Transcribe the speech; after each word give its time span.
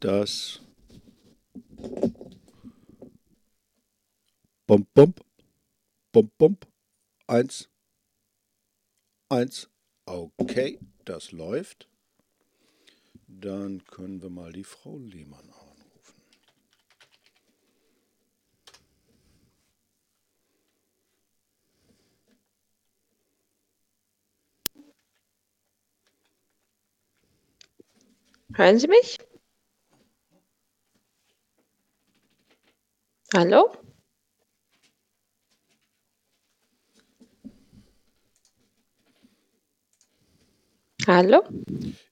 das 0.00 0.60
Bump, 4.66 4.88
Bump, 4.94 5.20
Bump, 6.12 6.38
Bump, 6.38 6.66
eins, 7.26 7.68
eins, 9.28 9.68
okay, 10.06 10.78
das 11.04 11.32
läuft. 11.32 11.88
Dann 13.26 13.84
können 13.84 14.22
wir 14.22 14.30
mal 14.30 14.52
die 14.52 14.64
Frau 14.64 14.98
Lehmann 14.98 15.48
anrufen. 15.50 16.22
Hören 28.54 28.78
Sie 28.78 28.88
mich? 28.88 29.18
Hallo? 33.34 33.72
Hallo? 41.06 41.42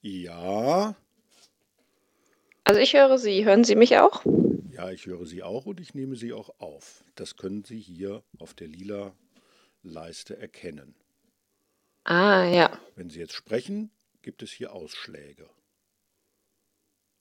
Ja, 0.01 0.95
Also 2.65 2.81
ich 2.81 2.95
höre 2.95 3.19
Sie. 3.19 3.45
Hören 3.45 3.65
Sie 3.65 3.75
mich 3.77 3.97
auch? 3.99 4.23
ja, 4.73 4.91
ich 4.91 5.07
höre 5.07 5.27
Sie 5.27 5.43
auch 5.43 5.67
und 5.67 5.81
ich 5.81 5.95
nehme 5.95 6.17
Sie 6.17 6.33
auch 6.33 6.51
auf. 6.61 7.05
Das 7.17 7.37
können 7.37 7.65
Sie 7.65 7.81
hier 7.81 8.23
auf 8.39 8.55
der 8.55 8.69
lila 8.69 9.13
Leiste 9.83 10.37
erkennen. 10.39 10.95
Ah, 12.05 12.45
ja. 12.45 12.79
Wenn 12.95 13.11
Sie 13.11 13.19
jetzt 13.19 13.35
sprechen, 13.35 13.91
gibt 14.23 14.43
es 14.43 14.51
hier 14.53 14.73
Ausschläge. 14.73 15.49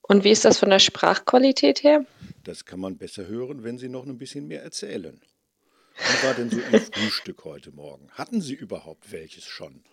Und 0.08 0.24
wie 0.24 0.32
ist 0.32 0.46
das 0.46 0.60
von 0.60 0.70
der 0.70 0.80
Sprachqualität 0.80 1.84
her? 1.84 2.06
Das 2.44 2.66
kann 2.66 2.80
man 2.80 2.98
besser 2.98 3.28
hören, 3.28 3.64
wenn 3.64 3.78
Sie 3.78 3.90
noch 3.90 4.06
ein 4.06 4.18
bisschen 4.18 4.48
mehr 4.48 4.64
erzählen. 4.64 5.20
Wie 5.98 6.26
war 6.28 6.34
denn 6.34 6.50
so 6.50 6.58
Ihr 6.72 6.82
Frühstück 6.94 7.44
heute 7.44 7.72
Morgen? 7.72 8.10
Hatten 8.12 8.42
Sie 8.42 8.54
überhaupt 8.54 9.12
welches 9.12 9.46
schon? 9.46 9.84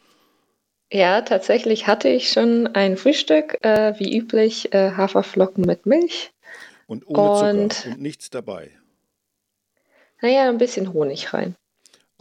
Ja, 0.93 1.23
tatsächlich 1.23 1.87
hatte 1.89 2.09
ich 2.09 2.31
schon 2.31 2.69
ein 2.69 2.97
Frühstück, 2.97 3.59
äh, 3.65 3.99
wie 3.99 4.17
üblich, 4.17 4.73
äh, 4.73 4.93
Haferflocken 4.93 5.65
mit 5.65 5.87
Milch 5.87 6.33
Und 6.87 7.07
ohne 7.09 7.21
und 7.63 7.73
Zucker 7.73 7.91
und 7.95 8.01
nichts 8.01 8.31
dabei. 8.31 8.71
naja, 10.21 10.49
ein 10.49 10.59
bisschen 10.59 10.93
Honig 10.93 11.33
rein. 11.35 11.57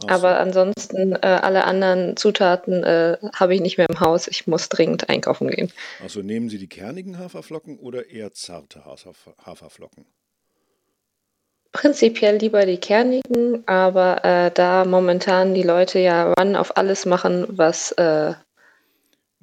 Aber 0.06 0.34
so. 0.34 0.40
ansonsten 0.40 1.12
äh, 1.12 1.18
alle 1.20 1.64
anderen 1.64 2.16
Zutaten 2.16 2.82
äh, 2.82 3.16
habe 3.34 3.54
ich 3.54 3.60
nicht 3.60 3.78
mehr 3.78 3.88
im 3.88 4.00
Haus. 4.00 4.26
Ich 4.28 4.46
muss 4.46 4.68
dringend 4.68 5.08
einkaufen 5.08 5.48
gehen. 5.48 5.72
Also 6.02 6.20
nehmen 6.20 6.48
Sie 6.48 6.58
die 6.58 6.68
kernigen 6.68 7.18
Haferflocken 7.18 7.78
oder 7.78 8.10
eher 8.10 8.32
zarte 8.32 8.84
Hafer- 8.84 9.14
Haferflocken? 9.44 10.04
Prinzipiell 11.72 12.36
lieber 12.36 12.66
die 12.66 12.78
kernigen, 12.78 13.66
aber 13.66 14.24
äh, 14.24 14.50
da 14.52 14.84
momentan 14.84 15.54
die 15.54 15.64
Leute 15.64 15.98
ja 15.98 16.32
Run 16.32 16.54
auf 16.54 16.76
alles 16.76 17.04
machen, 17.04 17.46
was 17.48 17.90
äh, 17.92 18.34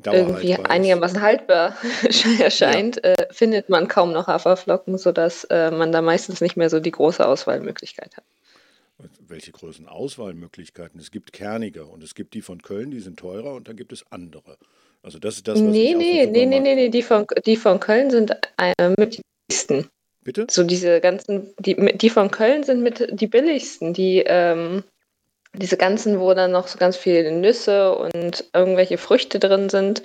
irgendwie 0.05 0.55
einigermaßen 0.55 1.21
haltbar 1.21 1.75
Ja. 2.37 2.45
erscheint, 2.45 3.03
äh, 3.03 3.27
findet 3.31 3.69
man 3.69 3.87
kaum 3.87 4.13
noch 4.13 4.27
Haferflocken, 4.27 4.97
sodass 4.97 5.43
äh, 5.45 5.71
man 5.71 5.91
da 5.91 6.01
meistens 6.01 6.39
nicht 6.41 6.55
mehr 6.55 6.69
so 6.69 6.79
die 6.79 6.91
große 6.91 7.25
Auswahlmöglichkeit 7.25 8.15
hat. 8.15 8.23
Welche 9.27 9.51
großen 9.51 9.87
Auswahlmöglichkeiten? 9.87 10.99
Es 10.99 11.11
gibt 11.11 11.33
kernige 11.33 11.85
und 11.85 12.03
es 12.03 12.15
gibt 12.15 12.33
die 12.33 12.41
von 12.41 12.61
Köln, 12.61 12.91
die 12.91 12.99
sind 12.99 13.19
teurer 13.19 13.53
und 13.53 13.67
dann 13.67 13.75
gibt 13.75 13.91
es 13.91 14.05
andere. 14.11 14.57
Also 15.03 15.19
das 15.19 15.37
ist 15.37 15.47
das, 15.47 15.55
was 15.55 15.61
Nee, 15.61 15.91
ich 15.91 15.97
nee, 15.97 16.25
nee, 16.25 16.45
nee, 16.45 16.59
nee, 16.59 16.75
nee, 16.75 16.89
die 16.89 17.01
von, 17.01 17.25
die 17.45 17.55
von 17.55 17.79
Köln 17.79 18.11
sind 18.11 18.31
äh, 18.57 18.89
mit 18.97 19.17
die 19.17 19.21
billigsten. 19.47 19.89
Bitte? 20.23 20.45
So 20.49 20.63
diese 20.63 21.01
ganzen, 21.01 21.53
die, 21.59 21.75
die 21.97 22.09
von 22.09 22.29
Köln 22.29 22.63
sind 22.63 22.83
mit 22.83 23.07
die 23.11 23.27
billigsten, 23.27 23.93
die 23.93 24.19
ähm, 24.19 24.83
diese 25.53 25.77
ganzen, 25.77 26.19
wo 26.19 26.33
dann 26.33 26.51
noch 26.51 26.67
so 26.67 26.77
ganz 26.77 26.95
viele 26.95 27.31
Nüsse 27.31 27.95
und 27.95 28.49
irgendwelche 28.53 28.97
Früchte 28.97 29.39
drin 29.39 29.69
sind, 29.69 30.03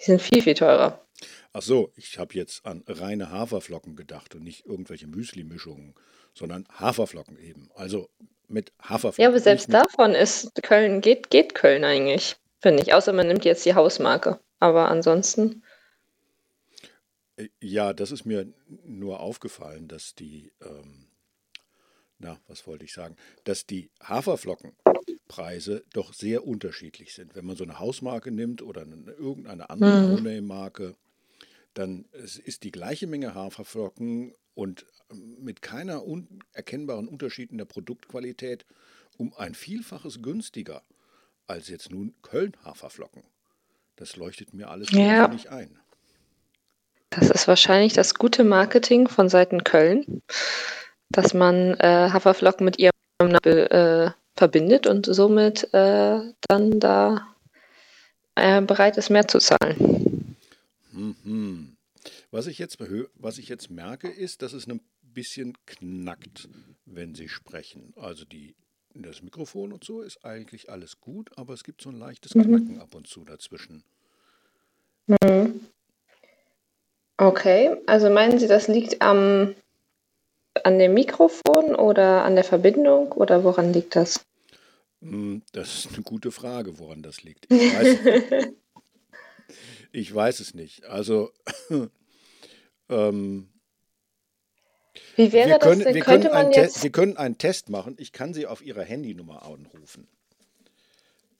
die 0.00 0.04
sind 0.04 0.22
viel, 0.22 0.42
viel 0.42 0.54
teurer. 0.54 1.04
Ach 1.52 1.62
so, 1.62 1.92
ich 1.96 2.18
habe 2.18 2.34
jetzt 2.34 2.64
an 2.64 2.82
reine 2.86 3.30
Haferflocken 3.30 3.96
gedacht 3.96 4.34
und 4.34 4.44
nicht 4.44 4.66
irgendwelche 4.66 5.06
Müsli-Mischungen, 5.06 5.94
sondern 6.38 6.66
Haferflocken 6.72 7.38
eben. 7.38 7.70
Also 7.74 8.08
mit 8.48 8.72
Ja, 8.80 8.88
Haferflocken, 8.90 9.26
aber 9.26 9.40
nicht 9.40 9.44
selbst 9.44 9.72
davon 9.72 10.14
ist 10.14 10.54
Köln, 10.62 11.00
geht, 11.00 11.30
geht 11.30 11.54
Köln 11.54 11.84
eigentlich, 11.84 12.36
finde 12.60 12.82
ich. 12.82 12.94
Außer 12.94 13.12
man 13.12 13.28
nimmt 13.28 13.44
jetzt 13.44 13.64
die 13.66 13.74
Hausmarke. 13.74 14.40
Aber 14.60 14.88
ansonsten, 14.88 15.62
Äh, 17.36 17.48
Ja, 17.60 17.92
das 17.92 18.10
ist 18.12 18.24
mir 18.24 18.52
nur 18.84 19.20
aufgefallen, 19.20 19.88
dass 19.88 20.14
die, 20.14 20.52
ähm, 20.62 21.08
na, 22.18 22.40
was 22.48 22.66
wollte 22.66 22.84
ich 22.84 22.92
sagen, 22.92 23.16
dass 23.44 23.66
die 23.66 23.90
Haferflockenpreise 24.02 25.84
doch 25.92 26.12
sehr 26.14 26.46
unterschiedlich 26.46 27.14
sind. 27.14 27.34
Wenn 27.36 27.46
man 27.46 27.56
so 27.56 27.64
eine 27.64 27.78
Hausmarke 27.78 28.30
nimmt 28.32 28.62
oder 28.62 28.82
eine, 28.82 29.12
irgendeine 29.12 29.70
andere 29.70 29.92
hm, 29.92 30.00
No-Name-Marke, 30.00 30.96
dann 31.74 32.06
ist 32.12 32.64
die 32.64 32.72
gleiche 32.72 33.06
Menge 33.06 33.34
Haferflocken 33.34 34.34
und 34.54 34.86
mit 35.12 35.62
keiner 35.62 36.06
un 36.06 36.40
erkennbaren 36.52 37.08
Unterschied 37.08 37.50
in 37.50 37.58
der 37.58 37.64
Produktqualität 37.64 38.66
um 39.16 39.34
ein 39.36 39.54
Vielfaches 39.54 40.22
günstiger 40.22 40.82
als 41.46 41.68
jetzt 41.68 41.90
nun 41.90 42.14
Köln-Haferflocken. 42.22 43.24
Das 43.96 44.16
leuchtet 44.16 44.54
mir 44.54 44.68
alles 44.68 44.90
ja, 44.92 45.28
nicht 45.28 45.48
ein. 45.48 45.78
das 47.10 47.30
ist 47.30 47.48
wahrscheinlich 47.48 47.94
das 47.94 48.14
gute 48.14 48.44
Marketing 48.44 49.08
von 49.08 49.28
Seiten 49.28 49.64
Köln, 49.64 50.22
dass 51.10 51.34
man 51.34 51.74
äh, 51.80 52.10
Haferflocken 52.12 52.64
mit 52.64 52.78
ihrem 52.78 52.92
Namen 53.20 53.34
äh, 53.44 54.10
verbindet 54.36 54.86
und 54.86 55.06
somit 55.06 55.72
äh, 55.74 56.20
dann 56.48 56.80
da 56.80 57.34
äh, 58.36 58.60
bereit 58.62 58.96
ist, 58.98 59.10
mehr 59.10 59.26
zu 59.26 59.38
zahlen. 59.38 60.36
Mhm. 60.92 61.76
Was 62.30 62.46
ich 62.46 62.58
jetzt, 62.58 62.78
was 63.14 63.38
ich 63.38 63.48
jetzt 63.48 63.70
merke, 63.70 64.08
ist, 64.08 64.42
dass 64.42 64.52
es 64.52 64.66
ein 64.66 64.80
bisschen 65.12 65.54
knackt, 65.66 66.48
wenn 66.84 67.14
Sie 67.14 67.28
sprechen. 67.28 67.92
Also 67.96 68.24
die, 68.24 68.54
das 68.94 69.22
Mikrofon 69.22 69.72
und 69.72 69.84
so 69.84 70.00
ist 70.02 70.24
eigentlich 70.24 70.70
alles 70.70 71.00
gut, 71.00 71.30
aber 71.36 71.54
es 71.54 71.64
gibt 71.64 71.82
so 71.82 71.90
ein 71.90 71.98
leichtes 71.98 72.34
Mhm. 72.34 72.42
Knacken 72.44 72.80
ab 72.80 72.94
und 72.94 73.06
zu 73.06 73.24
dazwischen. 73.24 73.84
Mhm. 75.06 75.60
Okay, 77.16 77.76
also 77.86 78.10
meinen 78.10 78.38
Sie, 78.38 78.46
das 78.46 78.68
liegt 78.68 79.02
am, 79.02 79.54
an 80.62 80.78
dem 80.78 80.94
Mikrofon 80.94 81.74
oder 81.74 82.24
an 82.24 82.36
der 82.36 82.44
Verbindung 82.44 83.10
oder 83.12 83.42
woran 83.42 83.72
liegt 83.72 83.96
das? 83.96 84.24
Hm, 85.00 85.42
Das 85.52 85.84
ist 85.84 85.94
eine 85.94 86.02
gute 86.02 86.30
Frage, 86.30 86.78
woran 86.78 87.02
das 87.02 87.22
liegt. 87.22 87.46
Ich 87.50 87.74
weiß, 87.74 87.98
ich 89.92 90.14
weiß 90.14 90.40
es 90.40 90.54
nicht. 90.54 90.84
Also, 90.84 91.32
ähm, 92.88 93.48
Wie 95.18 95.32
wir 95.32 95.46
wäre 95.46 95.58
das 95.58 95.68
können, 95.68 95.82
denn? 95.82 95.94
wir 95.94 96.02
Könnte 96.02 96.30
man 96.30 96.52
jetzt, 96.52 96.82
wir 96.84 96.90
können 96.90 97.16
einen 97.16 97.38
Test 97.38 97.70
machen. 97.70 97.96
Ich 97.98 98.12
kann 98.12 98.32
Sie 98.34 98.46
auf 98.46 98.62
Ihrer 98.62 98.84
Handynummer 98.84 99.42
anrufen. 99.42 100.06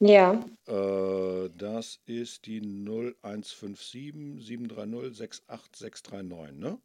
ja, 0.01 0.45
Äh, 0.67 1.49
das 1.57 2.01
ist 2.07 2.47
die 2.47 2.61
0157 2.61 4.45
730 4.45 5.17
68639, 5.17 6.59
ne? 6.59 6.79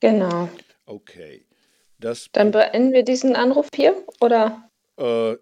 genau. 0.00 0.48
Okay. 0.84 1.46
Das, 1.98 2.28
Dann 2.32 2.50
beenden 2.50 2.92
wir 2.92 3.04
diesen 3.04 3.36
Anruf 3.36 3.68
hier 3.74 3.94
oder 4.20 4.68
äh, 4.98 5.36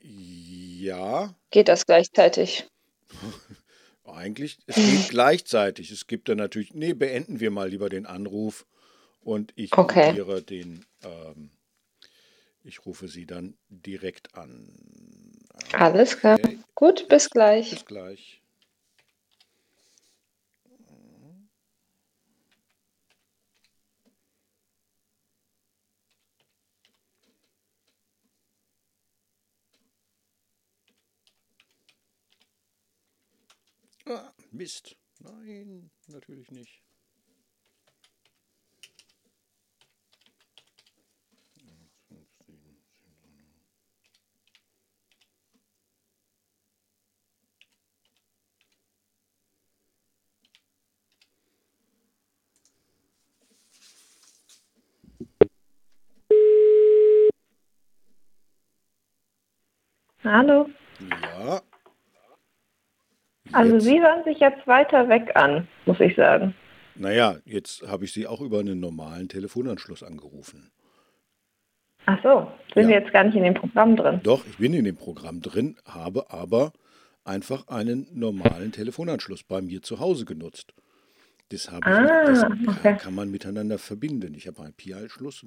ja, 0.00 1.34
geht 1.50 1.68
das 1.68 1.84
gleichzeitig? 1.86 2.66
eigentlich, 4.04 4.58
es 4.66 4.76
geht 4.76 5.10
gleichzeitig. 5.10 5.90
Es 5.90 6.06
gibt 6.06 6.28
dann 6.30 6.38
natürlich, 6.38 6.72
nee, 6.72 6.94
beenden 6.94 7.40
wir 7.40 7.50
mal 7.50 7.68
lieber 7.68 7.90
den 7.90 8.06
Anruf 8.06 8.64
und 9.24 9.52
ich 9.56 9.70
Okay, 9.72 10.10
probiere 10.10 10.42
den, 10.42 10.84
ähm, 11.02 11.50
ich 12.62 12.86
rufe 12.86 13.08
Sie 13.08 13.26
dann 13.26 13.56
direkt 13.68 14.34
an. 14.34 14.68
alles 15.72 16.18
klar. 16.18 16.38
Okay, 16.38 16.58
Gut, 16.74 17.08
bis 17.08 17.30
gleich. 17.30 17.70
bis 17.70 17.84
gleich. 17.86 18.42
Ah, 34.06 34.32
Mist. 34.52 34.96
Nein, 35.20 35.90
natürlich 36.08 36.50
nicht. 36.50 36.83
Hallo. 60.24 60.68
Ja. 61.22 61.60
Also 63.52 63.74
Jetzt- 63.74 63.84
Sie 63.84 64.00
hören 64.00 64.24
sich 64.24 64.38
jetzt 64.38 64.66
weiter 64.66 65.08
weg 65.08 65.32
an, 65.36 65.68
muss 65.86 66.00
ich 66.00 66.16
sagen. 66.16 66.54
Naja, 66.96 67.38
jetzt 67.44 67.82
habe 67.86 68.04
ich 68.04 68.12
Sie 68.12 68.26
auch 68.26 68.40
über 68.40 68.60
einen 68.60 68.80
normalen 68.80 69.28
Telefonanschluss 69.28 70.02
angerufen. 70.02 70.70
Ach 72.06 72.18
so, 72.22 72.50
sind 72.74 72.82
Ja. 72.82 72.86
Sie 72.88 73.04
jetzt 73.04 73.12
gar 73.12 73.24
nicht 73.24 73.34
in 73.36 73.42
dem 73.44 73.54
Programm 73.54 73.96
drin? 73.96 74.20
Doch, 74.22 74.44
ich 74.46 74.58
bin 74.58 74.74
in 74.74 74.84
dem 74.84 74.96
Programm 74.96 75.40
drin, 75.40 75.76
habe 75.84 76.30
aber 76.30 76.72
einfach 77.24 77.68
einen 77.68 78.06
normalen 78.12 78.72
Telefonanschluss 78.72 79.42
bei 79.42 79.60
mir 79.62 79.82
zu 79.82 80.00
Hause 80.00 80.24
genutzt. 80.24 80.74
Das 81.50 81.70
habe 81.70 81.90
ich, 81.90 81.96
Ah, 81.96 82.24
das 82.24 82.42
okay. 82.44 82.64
kann, 82.82 82.98
kann 82.98 83.14
man 83.14 83.30
miteinander 83.30 83.78
verbinden. 83.78 84.34
Ich 84.34 84.46
habe 84.46 84.62
einen 84.62 84.74
Pi-Anschluss. 84.74 85.44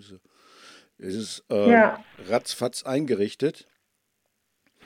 Es 1.00 1.14
ist 1.16 1.44
äh, 1.50 1.72
Ja. 1.72 2.04
ratzfatz 2.28 2.84
eingerichtet. 2.84 3.68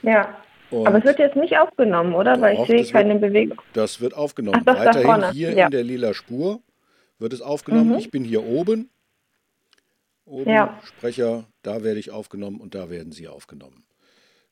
Ja. 0.02 0.36
Und 0.70 0.86
Aber 0.86 0.98
es 0.98 1.04
wird 1.04 1.18
jetzt 1.18 1.36
nicht 1.36 1.58
aufgenommen, 1.58 2.14
oder? 2.14 2.40
Weil 2.40 2.56
Doch, 2.56 2.62
ich 2.62 2.68
sehe 2.68 2.78
das 2.78 2.86
wird- 2.86 2.92
keine 2.94 3.18
Bewegung. 3.18 3.60
Das 3.74 4.00
wird 4.00 4.14
aufgenommen. 4.14 4.62
Ach, 4.64 4.74
Weiterhin 4.74 5.02
vorne, 5.06 5.30
hier 5.30 5.52
ja. 5.52 5.66
in 5.66 5.70
der 5.70 5.82
lila 5.84 6.14
Spur 6.14 6.60
wird 7.18 7.32
es 7.34 7.42
aufgenommen. 7.42 7.90
Mhm. 7.90 7.98
Ich 7.98 8.10
bin 8.10 8.24
hier 8.24 8.42
oben. 8.44 8.88
Oben 10.24 10.50
Ja. 10.50 10.78
Sprecher, 10.84 11.44
da 11.62 11.82
werde 11.82 12.00
ich 12.00 12.10
aufgenommen 12.10 12.60
und 12.60 12.74
da 12.74 12.88
werden 12.88 13.12
Sie 13.12 13.28
aufgenommen. 13.28 13.84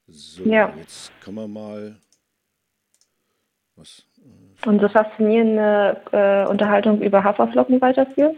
So, 0.08 0.42
Ja. 0.44 0.74
jetzt 0.76 1.10
kann 1.22 1.34
man 1.34 1.50
mal. 1.52 1.96
Was? 3.76 4.04
Unsere 4.66 4.90
faszinierende 4.90 6.02
äh, 6.12 6.44
Unterhaltung 6.50 7.00
über 7.00 7.24
Haferflocken 7.24 7.80
weiterführen? 7.80 8.36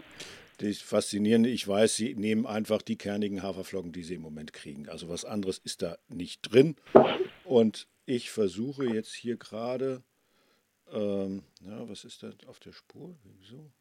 Das 0.57 0.79
Faszinierende, 0.79 1.49
ich 1.49 1.67
weiß, 1.67 1.95
Sie 1.95 2.15
nehmen 2.15 2.45
einfach 2.45 2.81
die 2.81 2.97
kernigen 2.97 3.41
Haferflocken, 3.41 3.91
die 3.91 4.03
Sie 4.03 4.15
im 4.15 4.21
Moment 4.21 4.53
kriegen. 4.53 4.87
Also 4.87 5.09
was 5.09 5.25
anderes 5.25 5.57
ist 5.57 5.81
da 5.81 5.97
nicht 6.09 6.41
drin. 6.43 6.75
Und 7.43 7.87
ich 8.05 8.31
versuche 8.31 8.85
jetzt 8.85 9.13
hier 9.13 9.37
gerade. 9.37 10.03
Ähm, 10.91 11.43
ja, 11.61 11.89
was 11.89 12.03
ist 12.03 12.23
da 12.23 12.31
auf 12.47 12.59
der 12.59 12.73
Spur? 12.73 13.15
Wieso? 13.23 13.71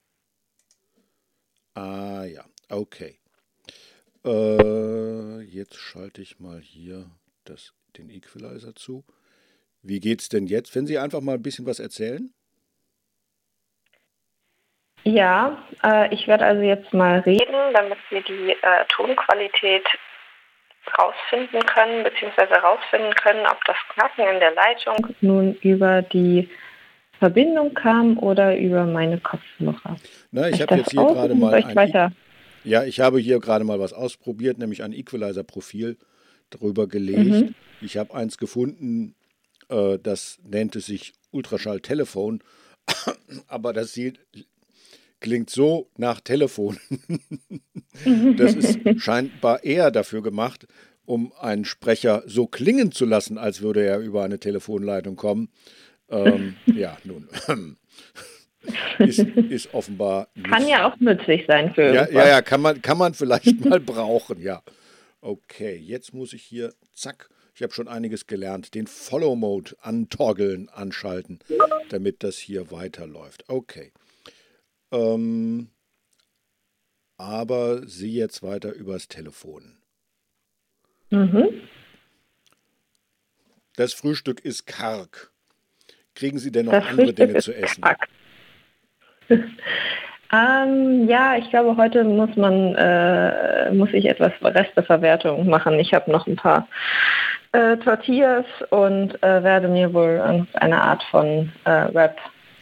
Ah 1.74 2.24
ja, 2.24 2.44
okay. 2.68 3.18
Äh, 4.24 5.40
jetzt 5.40 5.76
schalte 5.76 6.22
ich 6.22 6.38
mal 6.38 6.60
hier 6.60 7.10
das, 7.44 7.72
den 7.96 8.08
Equalizer 8.08 8.74
zu. 8.74 9.04
Wie 9.82 10.00
geht's 10.00 10.28
denn 10.28 10.46
jetzt? 10.46 10.74
Wenn 10.74 10.86
Sie 10.86 10.98
einfach 10.98 11.20
mal 11.20 11.34
ein 11.34 11.42
bisschen 11.42 11.66
was 11.66 11.80
erzählen? 11.80 12.32
Ja, 15.04 15.58
äh, 15.82 16.14
ich 16.14 16.28
werde 16.28 16.44
also 16.44 16.62
jetzt 16.62 16.92
mal 16.92 17.20
reden, 17.20 17.74
damit 17.74 17.98
wir 18.10 18.22
die 18.22 18.50
äh, 18.50 18.84
Tonqualität 18.88 19.84
rausfinden 20.98 21.64
können, 21.66 22.04
beziehungsweise 22.04 22.54
rausfinden 22.54 23.14
können, 23.14 23.46
ob 23.46 23.64
das 23.64 23.76
Knacken 23.94 24.26
in 24.26 24.40
der 24.40 24.54
Leitung 24.54 25.14
nun 25.20 25.54
über 25.62 26.02
die 26.02 26.48
Verbindung 27.18 27.72
kam 27.74 28.18
oder 28.18 28.56
über 28.56 28.84
meine 28.84 29.18
Kopfhörer. 29.18 29.96
Na, 30.32 30.48
ich 30.48 30.60
habe 30.60 30.76
jetzt 30.76 30.90
hier 30.90 31.04
gerade 31.04 31.34
mal 31.34 31.58
ich 31.58 31.66
ein? 31.66 32.16
Ja, 32.64 32.84
ich 32.84 33.00
habe 33.00 33.18
hier 33.18 33.40
gerade 33.40 33.64
mal 33.64 33.80
was 33.80 33.92
ausprobiert, 33.92 34.58
nämlich 34.58 34.82
ein 34.82 34.92
Equalizer-Profil 34.92 35.98
drüber 36.50 36.86
gelegt. 36.86 37.30
Mhm. 37.30 37.54
Ich 37.80 37.96
habe 37.96 38.14
eins 38.14 38.38
gefunden, 38.38 39.14
äh, 39.68 39.98
das 40.00 40.38
nannte 40.44 40.80
sich 40.80 41.12
Ultraschall-Telefon, 41.32 42.42
aber 43.48 43.72
das 43.72 43.92
sieht, 43.92 44.20
klingt 45.22 45.48
so 45.48 45.88
nach 45.96 46.20
Telefon. 46.20 46.78
das 48.36 48.54
ist 48.54 48.78
scheinbar 48.98 49.64
eher 49.64 49.90
dafür 49.90 50.22
gemacht, 50.22 50.66
um 51.06 51.32
einen 51.40 51.64
Sprecher 51.64 52.22
so 52.26 52.46
klingen 52.46 52.92
zu 52.92 53.06
lassen, 53.06 53.38
als 53.38 53.62
würde 53.62 53.84
er 53.84 53.98
über 54.00 54.24
eine 54.24 54.38
Telefonleitung 54.38 55.16
kommen. 55.16 55.48
Ähm, 56.10 56.56
ja, 56.66 56.98
nun. 57.04 57.28
ist, 58.98 59.20
ist 59.20 59.72
offenbar 59.72 60.28
nicht 60.34 60.50
Kann 60.50 60.68
ja 60.68 60.86
auch 60.88 60.98
nützlich 61.00 61.44
sein 61.46 61.72
für 61.74 61.94
ja, 61.94 62.08
ja, 62.10 62.28
ja, 62.28 62.42
kann 62.42 62.60
man, 62.60 62.82
kann 62.82 62.98
man 62.98 63.14
vielleicht 63.14 63.64
mal 63.64 63.80
brauchen, 63.80 64.40
ja. 64.40 64.62
Okay, 65.20 65.76
jetzt 65.76 66.12
muss 66.12 66.32
ich 66.32 66.42
hier, 66.42 66.72
zack, 66.94 67.28
ich 67.54 67.62
habe 67.62 67.72
schon 67.72 67.86
einiges 67.86 68.26
gelernt, 68.26 68.74
den 68.74 68.88
Follow-Mode 68.88 69.76
antoggeln, 69.80 70.68
anschalten, 70.68 71.38
damit 71.90 72.24
das 72.24 72.38
hier 72.38 72.72
weiterläuft. 72.72 73.44
Okay. 73.48 73.92
Ähm, 74.92 75.68
aber 77.16 77.86
Sie 77.86 78.14
jetzt 78.14 78.42
weiter 78.42 78.72
übers 78.72 79.08
Telefon. 79.08 79.76
Mhm. 81.10 81.48
Das 83.76 83.94
Frühstück 83.94 84.44
ist 84.44 84.66
karg. 84.66 85.30
Kriegen 86.14 86.38
Sie 86.38 86.52
denn 86.52 86.66
noch 86.66 86.72
Das 86.72 86.84
andere 86.84 87.06
Frühstück 87.06 87.26
Dinge 87.28 87.40
zu 87.40 87.54
essen? 87.54 87.82
karg. 87.82 88.08
Ähm, 90.34 91.08
ja, 91.08 91.36
ich 91.36 91.50
glaube, 91.50 91.76
heute 91.76 92.04
muss 92.04 92.34
man, 92.36 92.74
äh, 92.74 93.70
muss 93.70 93.90
ich 93.92 94.06
etwas 94.06 94.32
Resteverwertung 94.40 95.46
machen. 95.46 95.78
Ich 95.78 95.92
habe 95.92 96.10
noch 96.10 96.26
ein 96.26 96.36
paar 96.36 96.66
äh, 97.52 97.76
Tortillas 97.76 98.46
und 98.70 99.22
äh, 99.22 99.42
werde 99.42 99.68
mir 99.68 99.92
wohl 99.92 100.46
eine 100.54 100.80
Art 100.80 101.02
von 101.10 101.52
äh, 101.64 101.92
Wrap 101.92 102.16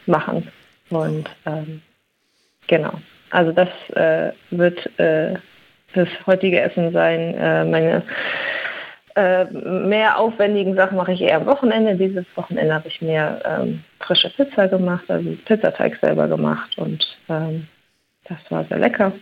machen. 0.06 0.50
Und 0.90 1.30
ähm, 1.46 1.80
genau. 2.70 2.92
Also 3.30 3.52
das 3.52 3.68
äh, 3.94 4.32
wird 4.50 4.98
äh, 4.98 5.34
das 5.94 6.08
heutige 6.26 6.60
Essen 6.60 6.92
sein. 6.92 7.34
Äh, 7.34 7.64
meine 7.64 8.02
äh, 9.16 9.44
mehr 9.44 10.18
aufwendigen 10.18 10.76
Sachen 10.76 10.96
mache 10.96 11.12
ich 11.12 11.20
eher 11.20 11.36
am 11.36 11.46
Wochenende. 11.46 11.96
Dieses 11.96 12.24
Wochenende 12.36 12.72
habe 12.72 12.88
ich 12.88 13.02
mir 13.02 13.42
ähm, 13.44 13.84
frische 13.98 14.30
Pizza 14.30 14.68
gemacht, 14.68 15.04
also 15.08 15.36
Pizzateig 15.44 15.98
selber 16.00 16.28
gemacht 16.28 16.78
und 16.78 17.04
ähm, 17.28 17.66
das 18.24 18.38
war 18.50 18.64
sehr 18.66 18.78
lecker. 18.78 19.12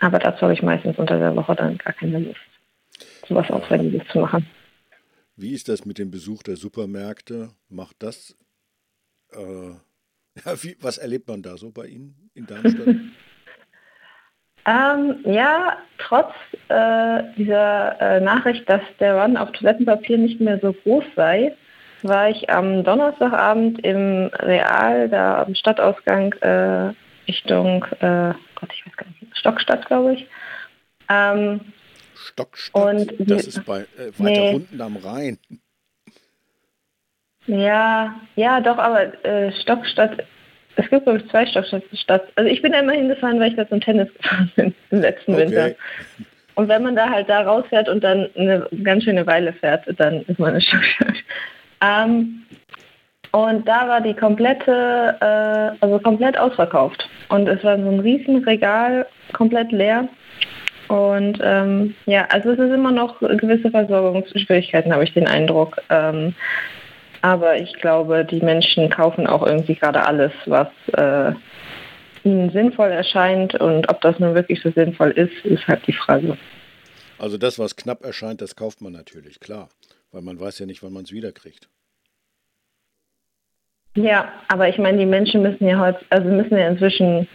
Aber 0.00 0.18
dazu 0.18 0.42
habe 0.42 0.54
ich 0.54 0.62
meistens 0.62 0.98
unter 0.98 1.18
der 1.18 1.36
Woche 1.36 1.54
dann 1.54 1.78
gar 1.78 1.92
keine 1.92 2.18
Lust, 2.18 2.40
so 3.28 3.34
was 3.34 3.50
Aufwendiges 3.50 4.06
zu 4.08 4.18
machen. 4.18 4.46
Wie 5.36 5.52
ist 5.52 5.68
das 5.68 5.84
mit 5.84 5.98
dem 5.98 6.10
Besuch 6.10 6.42
der 6.42 6.56
Supermärkte? 6.56 7.50
Macht 7.68 8.02
das, 8.02 8.36
äh, 9.32 9.74
ja, 10.44 10.62
wie, 10.62 10.76
was 10.80 10.98
erlebt 10.98 11.28
man 11.28 11.42
da 11.42 11.56
so 11.56 11.70
bei 11.70 11.86
Ihnen 11.86 12.30
in 12.34 12.46
Darmstadt? 12.46 12.86
Ähm, 14.66 15.20
ja, 15.24 15.78
trotz 15.98 16.34
äh, 16.68 17.22
dieser 17.36 17.98
äh, 18.00 18.20
Nachricht, 18.20 18.68
dass 18.68 18.82
der 18.98 19.20
Run 19.20 19.36
auf 19.36 19.50
Toilettenpapier 19.52 20.18
nicht 20.18 20.40
mehr 20.40 20.58
so 20.60 20.72
groß 20.72 21.04
sei, 21.16 21.56
war 22.02 22.28
ich 22.28 22.50
am 22.50 22.84
Donnerstagabend 22.84 23.82
im 23.84 24.30
Real, 24.34 25.08
da 25.08 25.42
am 25.42 25.54
Stadtausgang 25.54 26.34
äh, 26.40 26.92
Richtung, 27.26 27.84
äh, 28.00 28.34
Gott, 28.54 28.70
ich 28.74 28.86
weiß 28.86 28.96
gar 28.96 29.06
nicht, 29.06 29.38
Stockstadt, 29.38 29.86
glaube 29.86 30.14
ich. 30.14 30.26
Ähm, 31.08 31.60
Stockstadt, 32.14 32.94
Und 32.96 33.30
das 33.30 33.46
ist 33.46 33.64
bei, 33.64 33.80
äh, 33.80 34.12
weiter 34.18 34.42
Nee. 34.42 34.54
unten 34.54 34.80
am 34.80 34.96
Rhein. 34.96 35.38
Ja, 37.46 38.14
ja, 38.36 38.60
doch, 38.60 38.78
aber 38.78 39.24
äh, 39.24 39.52
Stockstadt, 39.62 40.24
es 40.76 40.88
gibt, 40.88 41.04
glaube 41.04 41.18
ich, 41.18 41.30
zwei 41.30 41.46
Stockstadt. 41.46 42.28
Also 42.36 42.50
ich 42.50 42.62
bin 42.62 42.72
da 42.72 42.80
immer 42.80 42.92
hingefahren, 42.92 43.40
weil 43.40 43.50
ich 43.50 43.56
da 43.56 43.68
zum 43.68 43.80
Tennis 43.80 44.08
gefahren 44.14 44.52
bin 44.56 44.74
im 44.90 45.00
letzten 45.00 45.36
Winter. 45.36 45.66
Okay. 45.66 45.76
Und 46.54 46.68
wenn 46.68 46.82
man 46.82 46.96
da 46.96 47.08
halt 47.08 47.28
da 47.28 47.42
rausfährt 47.42 47.88
und 47.88 48.04
dann 48.04 48.28
eine 48.36 48.66
ganz 48.82 49.04
schöne 49.04 49.26
Weile 49.26 49.52
fährt, 49.52 49.84
dann 49.98 50.22
ist 50.22 50.38
man 50.38 50.50
eine 50.50 50.60
Stockstadt. 50.60 51.14
Ähm, 51.82 52.42
und 53.32 53.66
da 53.66 53.88
war 53.88 54.00
die 54.00 54.12
komplette, 54.12 55.16
äh, 55.20 55.82
also 55.82 55.98
komplett 56.00 56.38
ausverkauft. 56.38 57.08
Und 57.30 57.48
es 57.48 57.62
war 57.64 57.78
so 57.78 57.88
ein 57.88 58.00
riesen 58.00 58.44
Regal, 58.44 59.06
komplett 59.32 59.72
leer. 59.72 60.08
Und 60.88 61.38
ähm, 61.42 61.94
ja, 62.06 62.26
also 62.30 62.50
es 62.50 62.58
ist 62.58 62.72
immer 62.74 62.90
noch 62.90 63.20
gewisse 63.20 63.70
Versorgungsschwierigkeiten, 63.70 64.92
habe 64.92 65.04
ich 65.04 65.14
den 65.14 65.28
Eindruck. 65.28 65.80
Ähm, 65.88 66.34
aber 67.22 67.56
ich 67.56 67.72
glaube, 67.74 68.24
die 68.24 68.40
Menschen 68.40 68.90
kaufen 68.90 69.26
auch 69.26 69.46
irgendwie 69.46 69.74
gerade 69.74 70.04
alles, 70.04 70.32
was 70.46 70.68
äh, 70.92 71.32
ihnen 72.24 72.50
sinnvoll 72.50 72.90
erscheint. 72.90 73.54
Und 73.54 73.88
ob 73.88 74.00
das 74.00 74.18
nun 74.18 74.34
wirklich 74.34 74.60
so 74.62 74.70
sinnvoll 74.70 75.10
ist, 75.10 75.44
ist 75.44 75.66
halt 75.66 75.86
die 75.86 75.92
Frage. 75.92 76.36
Also 77.18 77.36
das, 77.36 77.58
was 77.58 77.76
knapp 77.76 78.04
erscheint, 78.04 78.40
das 78.40 78.56
kauft 78.56 78.80
man 78.80 78.92
natürlich, 78.92 79.40
klar. 79.40 79.68
Weil 80.12 80.22
man 80.22 80.40
weiß 80.40 80.58
ja 80.58 80.66
nicht, 80.66 80.82
wann 80.82 80.92
man 80.92 81.04
es 81.04 81.12
wiederkriegt. 81.12 81.68
Ja, 83.96 84.32
aber 84.48 84.68
ich 84.68 84.78
meine, 84.78 84.98
die 84.98 85.06
Menschen 85.06 85.42
müssen 85.42 85.66
ja 85.66 85.78
heute, 85.78 86.00
also 86.10 86.28
müssen 86.28 86.56
ja 86.56 86.68
inzwischen 86.68 87.28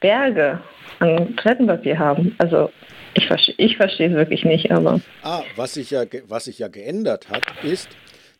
Berge 0.00 0.60
an 0.98 1.36
Toilettenpapier 1.36 1.98
haben. 1.98 2.34
Also 2.38 2.70
ich 3.14 3.26
verstehe 3.26 3.54
ich 3.58 3.76
verstehe 3.76 4.08
es 4.08 4.14
wirklich 4.14 4.44
nicht, 4.44 4.70
aber 4.70 5.00
Ah, 5.22 5.42
was 5.56 5.74
sich 5.74 5.90
ja, 5.90 6.04
was 6.26 6.44
sich 6.44 6.58
ja 6.58 6.68
geändert 6.68 7.28
hat, 7.28 7.42
ist, 7.62 7.88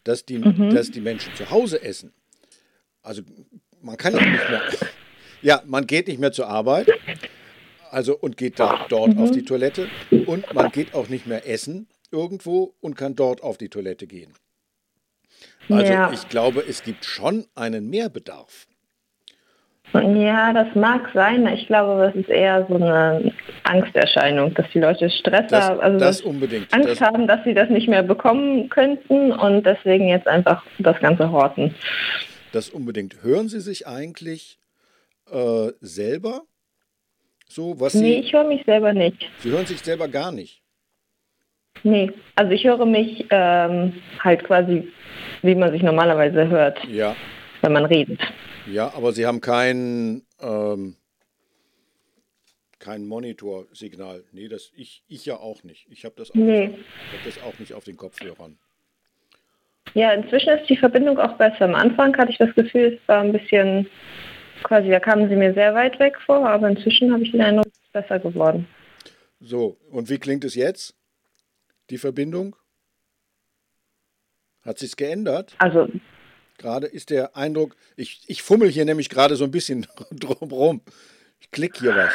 dass 0.08 0.24
die, 0.24 0.38
Mhm. 0.38 0.74
dass 0.74 0.90
die 0.90 1.00
Menschen 1.02 1.34
zu 1.34 1.50
Hause 1.50 1.82
essen. 1.82 2.12
Also 3.02 3.22
man 3.82 3.96
kann 3.98 4.14
ja 4.14 4.20
nicht 4.20 4.48
mehr. 4.50 4.62
Ja, 5.42 5.62
man 5.66 5.86
geht 5.86 6.08
nicht 6.08 6.18
mehr 6.18 6.32
zur 6.32 6.48
Arbeit. 6.48 6.88
Also 7.90 8.16
und 8.18 8.36
geht 8.36 8.58
da, 8.58 8.86
dort 8.88 9.14
Mhm. 9.14 9.22
auf 9.22 9.30
die 9.30 9.42
Toilette 9.44 9.88
und 10.26 10.52
man 10.54 10.70
geht 10.72 10.94
auch 10.94 11.08
nicht 11.08 11.26
mehr 11.26 11.46
essen, 11.46 11.88
irgendwo 12.10 12.74
und 12.80 12.96
kann 12.96 13.14
dort 13.16 13.42
auf 13.42 13.56
die 13.58 13.68
Toilette 13.68 14.06
gehen. 14.06 14.32
Also 15.68 15.92
Ja. 15.92 16.10
ich 16.12 16.28
glaube, 16.28 16.64
es 16.66 16.82
gibt 16.82 17.04
schon 17.04 17.46
einen 17.54 17.88
Mehrbedarf. 17.90 18.66
Ja, 19.94 20.52
das 20.52 20.74
mag 20.74 21.08
sein. 21.14 21.46
Ich 21.48 21.66
glaube, 21.66 22.02
das 22.06 22.14
ist 22.14 22.28
eher 22.28 22.66
so 22.68 22.74
eine 22.76 23.32
Angsterscheinung, 23.64 24.52
dass 24.54 24.66
die 24.74 24.80
Leute 24.80 25.08
Stress 25.10 25.46
Das, 25.48 25.64
haben, 25.68 25.80
also 25.80 25.98
das 25.98 26.18
dass 26.18 26.26
unbedingt. 26.26 26.72
Angst 26.74 26.88
Das, 26.90 27.00
haben, 27.00 27.26
dass 27.26 27.42
sie 27.44 27.54
das 27.54 27.70
nicht 27.70 27.88
mehr 27.88 28.02
bekommen 28.02 28.68
könnten 28.68 29.32
und 29.32 29.64
deswegen 29.64 30.08
jetzt 30.08 30.28
einfach 30.28 30.62
das 30.78 30.98
Ganze 31.00 31.30
horten. 31.32 31.74
das 32.52 32.68
unbedingt. 32.68 33.22
Hören 33.22 33.48
Sie 33.48 33.60
sich 33.60 33.86
eigentlich 33.86 34.58
äh, 35.32 35.68
selber 35.80 36.42
so, 37.48 37.80
was 37.80 37.94
Nee, 37.94 38.14
Sie. 38.20 38.26
ich 38.26 38.32
höre 38.32 38.44
mich 38.44 38.64
selber 38.66 38.92
nicht. 38.92 39.26
Sie 39.38 39.50
hören 39.50 39.64
sich 39.66 39.80
selber 39.80 40.06
gar 40.08 40.32
nicht. 40.32 40.60
Nee, 41.82 42.10
also 42.34 42.52
ich 42.52 42.64
höre 42.64 42.84
mich 42.84 43.26
ähm, 43.30 43.94
halt 44.22 44.44
quasi, 44.44 44.88
wie 45.42 45.54
man 45.54 45.70
sich 45.72 45.82
normalerweise 45.82 46.48
hört, 46.48 46.78
Ja, 46.84 47.14
wenn 47.62 47.72
man 47.72 47.84
redet. 47.86 48.20
Ja, 48.70 48.92
aber 48.94 49.12
Sie 49.12 49.26
haben 49.26 49.40
kein, 49.40 50.22
ähm, 50.40 50.96
kein 52.78 53.06
Monitorsignal. 53.06 54.24
Nee, 54.32 54.48
das 54.48 54.70
ich, 54.74 55.02
ich 55.08 55.24
ja 55.26 55.36
auch 55.36 55.62
nicht. 55.64 55.86
Ich 55.90 56.04
habe 56.04 56.14
das, 56.16 56.30
auch 56.30 56.34
Nee. 56.34 56.68
nicht- 56.68 56.78
ich 56.80 57.18
hab 57.18 57.24
das 57.24 57.42
auch 57.42 57.58
nicht 57.58 57.74
auf 57.74 57.84
den 57.84 57.96
Kopfhörern. 57.96 58.58
Ja, 59.94 60.12
inzwischen 60.12 60.50
ist 60.50 60.68
die 60.68 60.76
Verbindung 60.76 61.18
auch 61.18 61.36
besser. 61.38 61.62
Am 61.62 61.74
Anfang 61.74 62.16
hatte 62.16 62.30
ich 62.30 62.38
das 62.38 62.54
Gefühl, 62.54 62.98
es 63.00 63.08
war 63.08 63.20
ein 63.22 63.32
bisschen, 63.32 63.88
quasi, 64.62 64.90
da 64.90 65.00
kamen 65.00 65.28
sie 65.28 65.36
mir 65.36 65.54
sehr 65.54 65.74
weit 65.74 65.98
weg 65.98 66.20
vor, 66.24 66.46
aber 66.48 66.68
inzwischen 66.68 67.12
habe 67.12 67.22
ich 67.24 67.32
den 67.32 67.40
Eindruck, 67.40 67.66
es 67.66 67.78
ist 67.80 67.92
besser 67.92 68.18
geworden. 68.18 68.68
So, 69.40 69.78
und 69.90 70.10
wie 70.10 70.18
klingt 70.18 70.44
es 70.44 70.54
jetzt? 70.54 70.94
Die 71.90 71.98
Verbindung? 71.98 72.54
Hat 74.62 74.78
sich's 74.78 74.96
geändert? 74.96 75.54
Also, 75.58 75.88
Gerade 76.58 76.86
ist 76.88 77.10
der 77.10 77.36
Eindruck, 77.36 77.76
ich, 77.96 78.22
ich 78.26 78.42
fummel 78.42 78.68
hier 78.68 78.84
nämlich 78.84 79.08
gerade 79.08 79.36
so 79.36 79.44
ein 79.44 79.50
bisschen 79.52 79.86
drumrum. 80.10 80.80
Ich 81.40 81.50
klick 81.52 81.78
hier 81.78 81.94
was. 81.94 82.12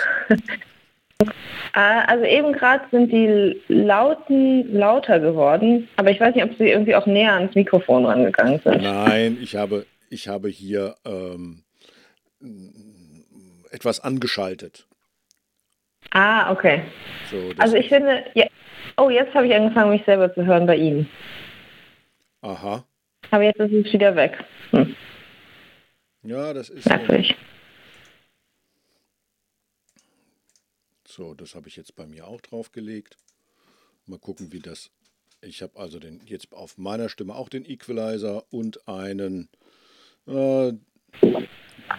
äh, 1.19 1.27
also 2.07 2.25
eben 2.25 2.51
gerade 2.51 2.83
sind 2.91 3.11
die 3.11 3.61
Lauten 3.69 4.73
lauter 4.73 5.19
geworden, 5.21 5.87
aber 5.95 6.11
ich 6.11 6.19
weiß 6.19 6.35
nicht, 6.35 6.43
ob 6.43 6.57
sie 6.57 6.69
irgendwie 6.69 6.95
auch 6.95 7.05
näher 7.05 7.33
ans 7.33 7.55
Mikrofon 7.55 8.05
rangegangen 8.05 8.59
sind. 8.63 8.83
Nein, 8.83 9.37
ich 9.41 9.55
habe, 9.55 9.85
ich 10.09 10.27
habe 10.27 10.49
hier 10.49 10.95
ähm, 11.05 11.63
etwas 13.71 14.01
angeschaltet. 14.01 14.85
Ah, 16.11 16.51
okay. 16.51 16.81
So, 17.31 17.37
Also 17.57 17.77
ich 17.77 17.87
finde, 17.87 18.25
ja, 18.35 18.45
oh, 18.97 19.09
jetzt 19.09 19.33
habe 19.33 19.47
ich 19.47 19.55
angefangen, 19.55 19.91
mich 19.91 20.03
selber 20.05 20.33
zu 20.33 20.45
hören 20.45 20.67
bei 20.67 20.75
Ihnen. 20.75 21.09
aha. 22.41 22.83
Aber 23.31 23.43
jetzt 23.43 23.59
ist 23.59 23.87
es 23.87 23.93
wieder 23.93 24.15
weg. 24.15 24.43
Hm, 24.71 24.95
Ja, 26.23 26.53
das 26.53 26.69
ist. 26.69 26.87
merkwürdig. 26.87 27.35
So, 31.07 31.33
das 31.33 31.55
habe 31.55 31.67
ich 31.67 31.75
jetzt 31.75 31.95
bei 31.95 32.05
mir 32.07 32.27
auch 32.27 32.41
draufgelegt. 32.41 33.17
Mal 34.05 34.19
gucken, 34.19 34.51
wie 34.51 34.59
das. 34.59 34.89
Ich 35.41 35.61
habe 35.61 35.77
also 35.79 35.99
den, 35.99 36.21
jetzt 36.25 36.53
auf 36.53 36.77
meiner 36.77 37.09
Stimme 37.09 37.35
auch 37.35 37.49
den 37.49 37.65
Equalizer 37.69 38.45
und 38.51 38.87
einen 38.87 39.49
äh, 40.25 40.73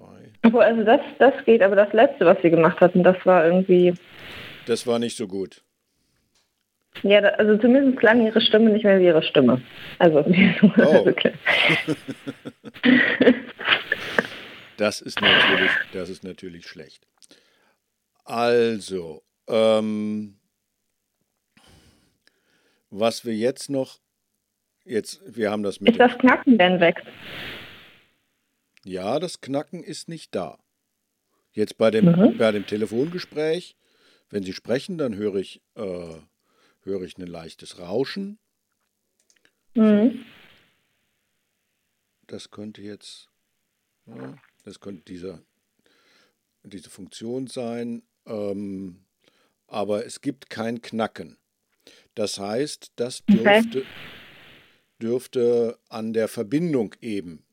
Obwohl, 0.47 0.63
also 0.63 0.85
das, 0.85 1.01
das 1.19 1.35
geht, 1.45 1.61
aber 1.61 1.77
das 1.77 1.93
letzte, 1.93 2.25
was 2.25 2.39
Sie 2.43 2.49
gemacht 2.49 2.81
hatten, 2.81 3.03
das 3.05 3.17
war 3.27 3.45
irgendwie, 3.45 3.93
Das 4.67 4.87
war 4.87 4.99
nicht 4.99 5.17
so 5.17 5.27
gut. 5.27 5.63
ja, 7.03 7.21
also 7.21 7.57
zumindest 7.59 7.99
klang 7.99 8.25
Ihre 8.25 8.41
Stimme 8.41 8.71
nicht 8.71 8.85
mehr 8.85 8.99
wie 9.01 9.07
Ihre 9.07 9.23
Stimme. 9.23 9.63
Also, 9.99 10.19
Oh. 10.79 11.09
Das 14.77 15.01
ist 15.01 15.21
natürlich, 15.21 15.71
das 15.93 16.09
ist 16.09 16.25
natürlich 16.25 16.67
schlecht. 16.67 17.07
Also, 18.25 19.23
ähm, 19.47 20.39
was 22.91 23.25
wir 23.25 23.35
jetzt 23.35 23.71
noch, 23.71 23.99
jetzt, 24.85 25.21
wir 25.27 25.51
haben 25.51 25.63
das 25.63 25.81
mit 25.81 25.93
Ist 25.93 26.01
das 26.01 26.19
Knacken 26.19 26.59
denn 26.59 26.81
weg? 26.81 27.03
Ja, 28.85 29.21
das 29.21 29.41
Knacken 29.41 29.85
ist 29.85 30.09
nicht 30.09 30.35
da. 30.35 30.59
Jetzt 31.53 31.79
bei 31.79 31.91
dem, 31.91 32.07
Mhm. 32.07 32.39
bei 32.39 32.51
dem 32.51 32.67
Telefongespräch, 32.67 33.77
wenn 34.33 34.43
Sie 34.43 34.55
sprechen, 34.55 34.97
dann 34.97 35.15
höre 35.15 35.37
ich, 35.37 35.61
äh, 35.75 36.17
höre 36.81 37.03
ich 37.03 37.19
ein 37.19 37.27
leichtes 37.27 37.79
Rauschen. 37.79 38.39
Mhm. 39.75 40.25
Das 42.27 42.51
könnte 42.51 42.81
jetzt, 42.81 43.29
ja, 44.07 44.35
das 44.65 44.81
könnte 44.81 45.05
dieser, 45.05 45.43
diese 46.63 46.89
Funktion 46.89 47.47
sein, 47.47 48.03
ähm, 48.25 49.05
aber 49.67 50.07
es 50.07 50.23
gibt 50.23 50.49
kein 50.49 50.81
Knacken. 50.81 51.37
Das 52.15 52.39
heißt, 52.39 52.93
das 52.97 53.23
Okay. 53.29 53.35
dürfte, 53.35 53.85
dürfte 55.01 55.79
an 55.91 56.15
der 56.15 56.29
Verbindung 56.29 56.95
eben 57.03 57.45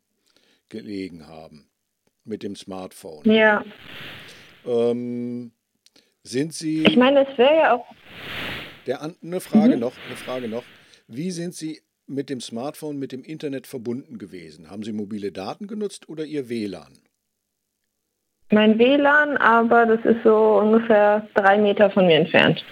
gelegen 0.70 1.28
haben 1.28 1.70
mit 2.24 2.42
dem 2.42 2.56
Smartphone. 2.56 3.26
Ja, 3.26 3.66
Ähm, 4.66 5.52
sind 6.30 6.54
Sie, 6.54 6.84
ich 6.84 6.98
meine, 6.98 7.28
es 7.30 7.38
wäre 7.38 7.56
ja 7.56 7.76
auch, 7.76 7.86
der, 8.86 9.02
eine 9.02 9.40
Frage 9.42 9.74
Mhm. 9.76 9.80
noch, 9.80 9.94
eine 10.08 10.16
Frage 10.16 10.48
noch, 10.48 10.64
wie 11.08 11.32
sind 11.32 11.54
Sie 11.56 11.82
mit 12.08 12.30
dem 12.30 12.42
Smartphone, 12.42 12.98
mit 12.98 13.12
dem 13.12 13.24
Internet 13.24 13.68
verbunden 13.68 14.18
gewesen? 14.18 14.70
Haben 14.70 14.84
Sie 14.84 14.94
mobile 14.94 15.32
Daten 15.32 15.68
genutzt 15.68 16.10
oder 16.10 16.26
Ihr 16.26 16.50
WLAN? 16.50 17.00
mein 18.52 18.80
WLAN, 18.80 19.38
aber 19.38 19.86
das 19.86 20.04
ist 20.06 20.24
so 20.24 20.58
ungefähr 20.60 21.28
drei 21.36 21.60
Meter 21.60 21.92
von 21.92 22.08
mir 22.08 22.16
entfernt. 22.18 22.64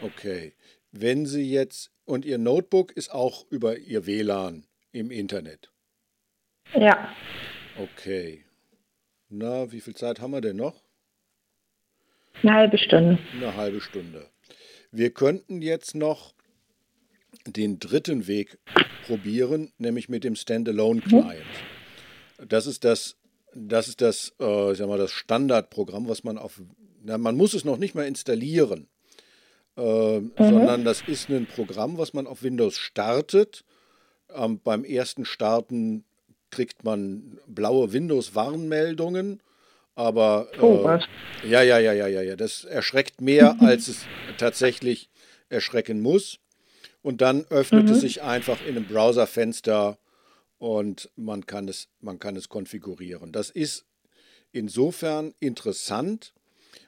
Okay. 0.00 0.54
Wenn 0.90 1.26
Sie 1.26 1.50
jetzt, 1.52 1.90
und 2.06 2.24
Ihr 2.24 2.38
Notebook 2.38 2.92
ist 2.92 3.12
auch 3.12 3.44
über 3.50 3.76
Ihr 3.76 4.06
WLAN 4.06 4.64
im 4.92 5.10
Internet. 5.10 5.70
Ja, 6.74 7.14
Okay. 7.76 8.44
Na, 9.28 9.70
wie 9.70 9.80
viel 9.80 9.94
Zeit 9.94 10.20
haben 10.20 10.30
wir 10.32 10.40
denn 10.40 10.56
noch? 10.56 10.82
Eine 12.42 12.54
halbe 12.54 12.78
Stunde. 12.78 13.18
Eine 13.34 13.56
halbe 13.56 13.80
Stunde. 13.80 14.26
Wir 14.90 15.10
könnten 15.10 15.60
jetzt 15.62 15.94
noch 15.94 16.34
den 17.46 17.78
dritten 17.78 18.26
Weg 18.26 18.58
probieren, 19.06 19.72
nämlich 19.78 20.08
mit 20.08 20.24
dem 20.24 20.34
Standalone-Client. 20.34 21.44
Das 22.46 22.66
ist 22.66 22.84
das, 22.84 23.16
das 23.54 23.88
ist 23.88 24.00
das, 24.00 24.34
äh, 24.40 24.72
ich 24.72 24.78
sag 24.78 24.88
mal, 24.88 24.98
das 24.98 25.12
Standardprogramm, 25.12 26.08
was 26.08 26.24
man 26.24 26.38
auf, 26.38 26.60
na, 27.02 27.18
man 27.18 27.36
muss 27.36 27.54
es 27.54 27.64
noch 27.64 27.78
nicht 27.78 27.94
mal 27.94 28.06
installieren, 28.06 28.88
äh, 29.76 30.20
sondern 30.38 30.84
das 30.84 31.02
ist 31.06 31.28
ein 31.28 31.46
Programm, 31.46 31.98
was 31.98 32.12
man 32.12 32.26
auf 32.26 32.42
Windows 32.42 32.76
startet. 32.76 33.64
Ähm, 34.34 34.60
beim 34.62 34.84
ersten 34.84 35.24
Starten 35.24 36.04
kriegt 36.50 36.84
man 36.84 37.38
blaue 37.46 37.92
Windows-Warnmeldungen, 37.92 39.40
aber 39.98 40.46
Oh, 40.60 40.76
äh, 40.76 40.84
was? 40.84 41.04
ja, 41.42 41.60
ja, 41.62 41.80
ja, 41.80 41.92
ja, 41.92 42.06
ja, 42.06 42.22
ja. 42.22 42.36
Das 42.36 42.62
erschreckt 42.62 43.20
mehr, 43.20 43.60
als 43.60 43.88
es 43.88 44.06
tatsächlich 44.38 45.10
erschrecken 45.48 46.00
muss. 46.00 46.38
Und 47.02 47.20
dann 47.20 47.44
öffnet 47.50 47.90
es 47.90 48.00
sich 48.00 48.22
einfach 48.22 48.60
in 48.64 48.76
einem 48.76 48.86
Browserfenster 48.86 49.98
und 50.58 51.10
man 51.16 51.46
kann 51.46 51.66
es, 51.66 51.88
man 52.00 52.20
kann 52.20 52.36
es 52.36 52.48
konfigurieren. 52.48 53.32
Das 53.32 53.50
ist 53.50 53.86
insofern 54.52 55.34
interessant, 55.40 56.32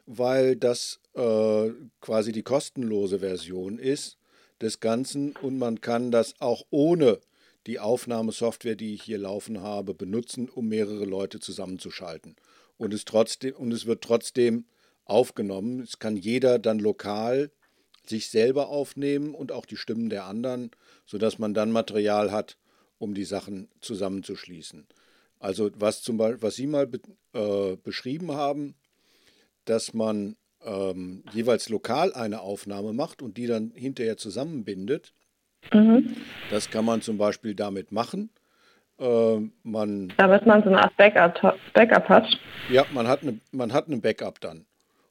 weil 0.07 0.55
das 0.55 1.01
äh, 1.15 1.71
quasi 2.01 2.31
die 2.31 2.43
kostenlose 2.43 3.19
Version 3.19 3.81
ist 3.81 4.19
des 4.61 4.79
Ganzen 4.79 5.35
und 5.43 5.59
man 5.59 5.81
kann 5.81 6.13
das 6.13 6.41
auch 6.41 6.65
ohne 6.71 7.19
die 7.67 7.81
Aufnahmesoftware, 7.81 8.77
die 8.77 8.95
ich 8.95 9.03
hier 9.03 9.19
laufen 9.19 9.63
habe, 9.63 9.95
benutzen, 9.95 10.49
um 10.49 10.69
mehrere 10.69 11.05
Leute 11.05 11.41
zusammenzuschalten. 11.41 12.37
Und 12.81 12.95
es, 12.95 13.05
trotzdem, 13.05 13.55
und 13.57 13.73
es 13.73 13.85
wird 13.85 14.03
trotzdem 14.03 14.65
aufgenommen. 15.05 15.81
Es 15.81 15.99
kann 15.99 16.17
jeder 16.17 16.59
dann 16.59 16.79
lokal 16.79 17.51
sich 18.07 18.31
selber 18.31 18.71
aufnehmen 18.71 19.35
und 19.35 19.53
auch 19.53 19.67
die 19.67 19.77
Stimmen 19.77 20.09
der 20.09 20.25
anderen, 20.25 20.71
sodass 21.05 21.39
man 21.39 21.53
dann 21.53 21.73
Material 21.73 22.33
hat, 22.33 22.57
um 22.97 23.13
die 23.13 23.27
Sachen 23.27 23.69
zusammenzuschließen. 23.83 24.87
Also 25.39 25.71
was 25.75 26.01
zum 26.01 26.17
Beispiel, 26.17 26.41
was 26.41 26.57
Sie 26.57 26.67
mal 26.67 26.87
be 26.87 27.01
äh, 27.35 27.77
beschrieben 27.77 28.33
haben, 28.33 28.75
dass 29.67 29.93
man 29.93 30.37
ähm, 30.65 31.23
jeweils 31.35 31.69
lokal 31.69 32.15
eine 32.15 32.41
Aufnahme 32.41 32.95
macht 32.95 33.21
und 33.21 33.37
die 33.37 33.47
dann 33.47 33.73
hinterher 33.75 34.17
zusammenbindet. 34.17 35.13
Mhm. 35.71 36.17
Das 36.51 36.71
kann 36.71 36.87
man 36.87 37.03
zum 37.03 37.19
Beispiel 37.19 37.55
damit 37.55 37.93
machen. 37.93 38.31
Äh, 39.01 39.49
man, 39.63 40.13
damit 40.19 40.45
man 40.45 40.63
so 40.63 40.69
eine 40.69 40.83
Art 40.83 40.97
Backup, 40.97 41.57
Backup 41.73 42.09
hat. 42.09 42.27
Ja, 42.69 42.85
man 42.93 43.09
hat 43.09 43.23
eine, 43.23 43.41
man 43.51 43.73
hat 43.73 43.87
eine 43.87 43.97
Backup 43.97 44.41
dann. 44.41 44.67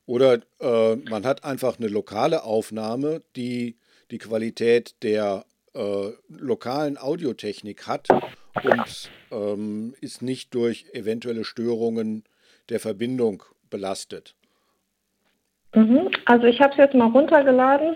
Oder 0.06 0.40
äh, 0.60 0.96
man 1.10 1.26
hat 1.26 1.44
einfach 1.44 1.80
eine 1.80 1.88
lokale 1.88 2.44
Aufnahme, 2.44 3.22
die 3.36 3.78
die 4.12 4.20
Qualität 4.20 4.96
der 5.04 5.46
äh, 5.74 6.10
lokalen 6.30 6.98
Audiotechnik 6.98 7.88
hat 7.88 8.08
und 8.64 9.12
ähm, 9.32 9.94
ist 10.02 10.22
nicht 10.22 10.54
durch 10.54 10.86
eventuelle 10.94 11.44
Störungen 11.44 12.24
der 12.70 12.80
Verbindung 12.80 13.44
belastet. 13.70 14.36
Mhm. 15.74 16.10
Also 16.26 16.46
ich 16.46 16.60
habe 16.60 16.72
es 16.72 16.78
jetzt 16.78 16.96
mal 16.96 17.10
runtergeladen 17.10 17.96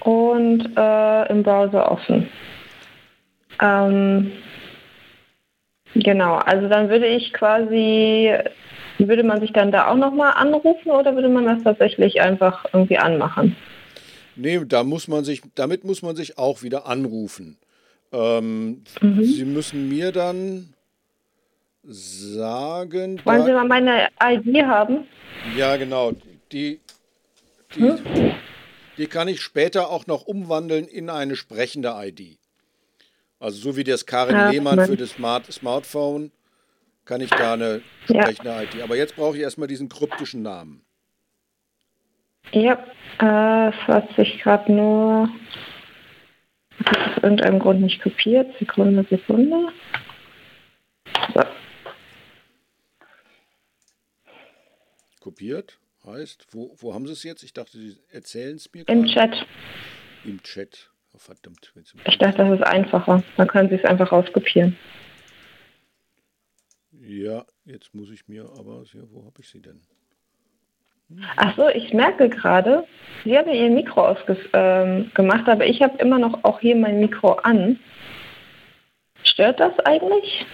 und 0.00 0.76
äh, 0.76 1.28
im 1.28 1.42
Browser 1.42 1.90
offen. 1.90 2.28
Ähm, 3.60 4.32
genau, 5.94 6.36
also 6.36 6.68
dann 6.68 6.88
würde 6.88 7.06
ich 7.06 7.32
quasi 7.32 8.32
würde 8.98 9.22
man 9.22 9.40
sich 9.40 9.52
dann 9.52 9.72
da 9.72 9.88
auch 9.88 9.96
nochmal 9.96 10.34
anrufen 10.34 10.90
oder 10.90 11.14
würde 11.14 11.28
man 11.28 11.46
das 11.46 11.62
tatsächlich 11.62 12.20
einfach 12.20 12.64
irgendwie 12.72 12.98
anmachen? 12.98 13.56
Nee, 14.36 14.60
da 14.66 14.84
muss 14.84 15.08
man 15.08 15.24
sich, 15.24 15.42
damit 15.54 15.84
muss 15.84 16.02
man 16.02 16.16
sich 16.16 16.38
auch 16.38 16.62
wieder 16.62 16.86
anrufen. 16.86 17.58
Ähm, 18.12 18.82
mhm. 19.00 19.24
Sie 19.24 19.44
müssen 19.44 19.88
mir 19.88 20.12
dann 20.12 20.74
sagen. 21.82 23.20
Wollen 23.24 23.44
Sie 23.44 23.52
mal 23.52 23.66
meine 23.66 24.08
ID 24.22 24.64
haben? 24.64 25.06
Ja, 25.56 25.76
genau. 25.76 26.12
Die, 26.52 26.80
die, 27.74 27.80
hm? 27.80 27.98
die 28.98 29.06
kann 29.06 29.28
ich 29.28 29.40
später 29.40 29.90
auch 29.90 30.06
noch 30.06 30.26
umwandeln 30.26 30.86
in 30.86 31.10
eine 31.10 31.36
sprechende 31.36 31.94
ID. 31.96 32.38
Also 33.42 33.58
so 33.58 33.76
wie 33.76 33.82
das 33.82 34.06
Karin 34.06 34.36
ja, 34.36 34.50
Lehmann 34.50 34.86
für 34.86 34.96
das 34.96 35.10
Smart 35.10 35.52
Smartphone 35.52 36.30
kann 37.04 37.20
ich 37.20 37.30
da 37.30 37.54
eine 37.54 37.82
sprechende 38.04 38.68
ja. 38.78 38.84
Aber 38.84 38.94
jetzt 38.94 39.16
brauche 39.16 39.36
ich 39.36 39.42
erstmal 39.42 39.66
diesen 39.66 39.88
kryptischen 39.88 40.42
Namen. 40.42 40.84
Ja, 42.52 42.74
äh, 43.18 43.72
was 43.88 44.04
ich 44.16 44.38
gerade 44.38 44.70
nur 44.70 45.28
hat 46.84 46.96
aus 46.96 47.22
irgendeinem 47.24 47.58
Grund 47.58 47.80
nicht 47.80 48.00
kopiert. 48.00 48.56
Sekunde, 48.60 49.04
Sekunde. 49.10 49.72
So. 51.34 51.42
Kopiert 55.18 55.80
heißt, 56.06 56.46
wo, 56.52 56.76
wo 56.78 56.94
haben 56.94 57.08
Sie 57.08 57.12
es 57.12 57.24
jetzt? 57.24 57.42
Ich 57.42 57.52
dachte, 57.52 57.76
Sie 57.76 57.96
erzählen 58.10 58.54
es 58.54 58.72
mir. 58.72 58.88
Im 58.88 59.04
grad. 59.04 59.32
Chat. 59.32 59.46
Im 60.24 60.40
Chat. 60.44 60.91
Oh, 61.14 61.18
verdammt. 61.18 61.72
Ich 62.04 62.18
dachte, 62.18 62.38
das 62.38 62.58
ist 62.58 62.66
einfacher. 62.66 63.22
Dann 63.36 63.48
können 63.48 63.68
Sie 63.68 63.74
es 63.74 63.84
einfach 63.84 64.12
rauskopieren. 64.12 64.76
Ja, 66.92 67.44
jetzt 67.64 67.94
muss 67.94 68.10
ich 68.10 68.28
mir 68.28 68.44
aber, 68.58 68.84
ja, 68.92 69.02
wo 69.10 69.24
habe 69.24 69.40
ich 69.40 69.48
sie 69.48 69.60
denn? 69.60 69.80
Ach 71.36 71.56
so, 71.56 71.68
ich 71.68 71.92
merke 71.92 72.28
gerade, 72.28 72.86
Sie 73.24 73.36
haben 73.36 73.50
Ihr 73.50 73.68
Mikro 73.68 74.06
ausgemacht, 74.06 74.48
ähm, 74.54 75.10
aber 75.46 75.66
ich 75.66 75.82
habe 75.82 75.98
immer 75.98 76.18
noch 76.18 76.44
auch 76.44 76.60
hier 76.60 76.76
mein 76.76 77.00
Mikro 77.00 77.32
an. 77.32 77.78
Stört 79.24 79.60
das 79.60 79.78
eigentlich? 79.80 80.46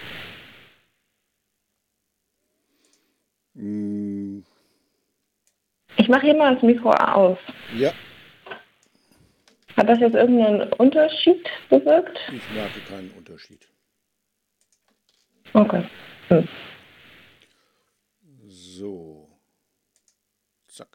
Hm. 3.55 4.43
Ich 5.97 6.09
mache 6.09 6.25
hier 6.25 6.35
mal 6.35 6.55
das 6.55 6.63
Mikro 6.63 6.91
aus. 6.91 7.37
Ja. 7.77 7.91
Hat 9.79 9.87
das 9.87 9.99
jetzt 9.99 10.13
irgendeinen 10.13 10.73
Unterschied 10.73 11.49
bewirkt? 11.69 12.19
Ich 12.33 12.51
merke 12.53 12.81
keinen 12.81 13.11
Unterschied. 13.11 13.65
Okay. 15.53 15.85
So. 18.49 19.29
Zack. 20.67 20.89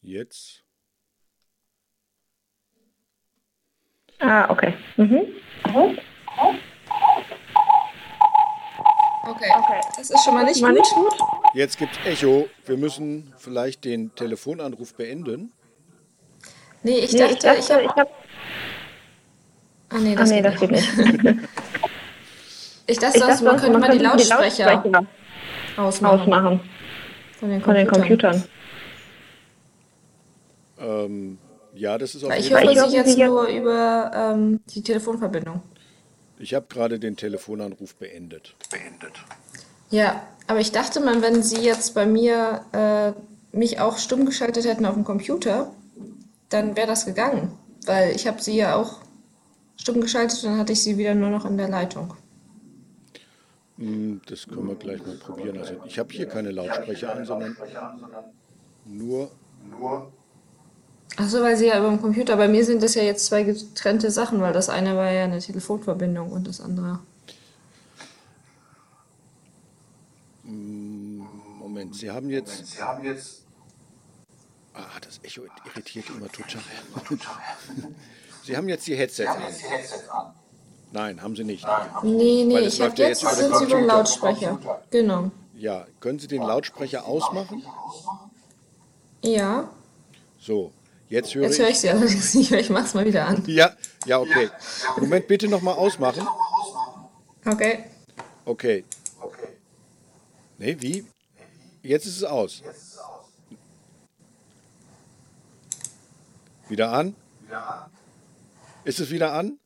Jetzt. 0.00 0.64
Ah, 4.18 4.50
okay. 4.50 4.74
Mhm. 4.96 5.36
Okay. 5.68 5.98
okay, 9.24 9.80
das 9.96 10.10
ist 10.10 10.24
schon 10.24 10.34
mal 10.34 10.44
nicht, 10.44 10.60
mal 10.60 10.72
nicht 10.72 10.92
gut. 10.94 11.14
Jetzt 11.54 11.78
gibt 11.78 11.92
Echo. 12.06 12.48
Wir 12.66 12.76
müssen 12.76 13.32
vielleicht 13.38 13.84
den 13.84 14.14
Telefonanruf 14.14 14.94
beenden. 14.94 15.52
Nee, 16.82 16.98
ich 16.98 17.14
dachte, 17.14 17.34
ich, 17.34 17.38
dachte, 17.40 17.60
ich 17.60 17.70
habe... 17.70 17.88
Hab 17.88 18.22
Ah, 19.92 19.98
nee, 19.98 20.14
das, 20.14 20.30
ah, 20.30 20.34
nee, 20.34 20.40
geht, 20.40 20.52
das 20.52 20.60
geht 20.60 20.70
nicht. 20.70 20.88
ich 22.86 22.98
dachte, 22.98 23.18
ich 23.18 23.24
dachte 23.24 23.44
man 23.44 23.56
könnte 23.58 23.78
man, 23.78 23.90
die 23.90 23.98
Lautsprecher, 23.98 24.82
die 24.82 24.88
Lautsprecher 24.88 25.06
ausmachen. 25.76 26.20
ausmachen. 26.20 26.60
Von 27.38 27.50
den 27.50 27.60
Computern. 27.60 27.62
Von 27.62 27.74
den 27.74 27.88
Computern. 28.08 28.44
Ähm, 30.78 31.38
ja, 31.74 31.98
das 31.98 32.14
ist 32.14 32.24
auf 32.24 32.34
jeden 32.34 32.54
Fall. 32.54 32.70
Ich 32.70 32.78
höre 32.78 32.88
Sie 32.88 32.96
jetzt 32.96 33.18
nur 33.18 33.46
über 33.48 34.10
ähm, 34.14 34.60
die 34.66 34.82
Telefonverbindung. 34.82 35.62
Ich 36.38 36.54
habe 36.54 36.66
gerade 36.70 36.98
den 36.98 37.16
Telefonanruf 37.16 37.94
beendet. 37.94 38.54
Beendet. 38.70 39.12
Ja, 39.92 40.20
aber 40.48 40.58
ich 40.58 40.72
dachte 40.72 40.98
mal, 40.98 41.22
wenn 41.22 41.44
Sie 41.44 41.62
jetzt 41.62 41.94
bei 41.94 42.06
mir 42.06 42.62
äh, 42.72 43.12
mich 43.56 43.78
auch 43.78 43.98
stumm 43.98 44.26
geschaltet 44.26 44.64
hätten 44.64 44.86
auf 44.86 44.94
dem 44.94 45.04
Computer, 45.04 45.70
dann 46.48 46.74
wäre 46.76 46.88
das 46.88 47.06
gegangen. 47.06 47.52
Weil 47.86 48.16
ich 48.16 48.26
habe 48.26 48.42
Sie 48.42 48.56
ja 48.56 48.74
auch 48.74 49.02
stumm 49.82 50.00
geschaltet, 50.00 50.42
dann 50.44 50.58
hatte 50.58 50.72
ich 50.72 50.82
sie 50.82 50.96
wieder 50.96 51.14
nur 51.14 51.30
noch 51.30 51.44
in 51.44 51.56
der 51.56 51.68
Leitung. 51.68 52.14
Hm, 53.78 54.20
das 54.26 54.46
können 54.46 54.68
wir 54.68 54.76
gleich 54.76 55.04
mal 55.04 55.16
probieren. 55.16 55.58
Also 55.58 55.74
ich 55.84 55.98
habe 55.98 56.12
hier 56.12 56.26
keine 56.26 56.50
Lautsprecher 56.50 57.14
an, 57.14 57.24
sondern 57.24 57.56
nur. 58.86 59.30
nur 59.68 60.12
Achso, 61.16 61.42
weil 61.42 61.56
sie 61.56 61.66
ja 61.66 61.78
über 61.78 61.88
dem 61.88 62.00
Computer. 62.00 62.36
Bei 62.36 62.48
mir 62.48 62.64
sind 62.64 62.82
das 62.82 62.94
ja 62.94 63.02
jetzt 63.02 63.26
zwei 63.26 63.42
getrennte 63.42 64.10
Sachen, 64.10 64.40
weil 64.40 64.52
das 64.52 64.68
eine 64.70 64.96
war 64.96 65.10
ja 65.10 65.24
eine 65.24 65.40
Telefonverbindung 65.40 66.30
und 66.30 66.48
das 66.48 66.60
andere. 66.60 67.00
Hm, 70.44 71.26
Moment, 71.58 71.81
Sie 71.92 72.10
haben 72.10 72.30
jetzt. 72.30 72.66
Sie 72.66 72.82
haben 72.82 73.04
jetzt. 73.04 73.42
Ah, 74.74 74.98
das 75.00 75.20
Echo 75.22 75.42
irritiert 75.66 76.08
immer 76.08 76.28
total. 76.28 76.62
Sie 78.44 78.56
haben 78.56 78.68
jetzt 78.68 78.86
die 78.86 78.96
Headsets 78.96 79.28
an. 79.30 80.34
Nein, 80.92 81.22
haben 81.22 81.36
Sie 81.36 81.44
nicht. 81.44 81.64
Nee, 82.02 82.44
nee, 82.44 82.60
ich 82.60 82.80
habe 82.80 82.94
jetzt, 82.96 83.22
jetzt 83.22 83.36
sind 83.36 83.56
Sie 83.56 83.64
über 83.64 83.80
Lautsprecher. 83.80 84.58
Genau. 84.90 85.30
Ja, 85.54 85.86
können 86.00 86.18
Sie 86.18 86.26
den 86.26 86.42
Lautsprecher 86.42 87.06
ausmachen? 87.06 87.62
Ja. 89.22 89.70
So, 90.38 90.72
jetzt 91.08 91.34
höre 91.34 91.44
jetzt 91.44 91.58
ich. 91.60 91.82
Jetzt 91.82 91.92
höre 91.92 92.04
ich 92.04 92.24
Sie 92.24 92.38
nicht, 92.38 92.52
ich 92.52 92.70
mache 92.70 92.84
es 92.86 92.94
mal 92.94 93.06
wieder 93.06 93.26
an. 93.26 93.44
Ja, 93.46 93.76
ja, 94.06 94.18
okay. 94.18 94.50
Moment, 94.98 95.28
bitte 95.28 95.48
nochmal 95.48 95.74
ausmachen. 95.74 96.26
Okay. 97.44 97.84
Okay. 98.44 98.84
Nee, 100.58 100.76
wie? 100.80 101.06
Jetzt 101.82 102.06
ist 102.06 102.18
es 102.18 102.24
aus. 102.24 102.62
Wieder 106.68 106.92
an? 106.92 107.16
Ist 108.84 109.00
es 109.00 109.10
wieder 109.10 109.32
an? 109.32 109.58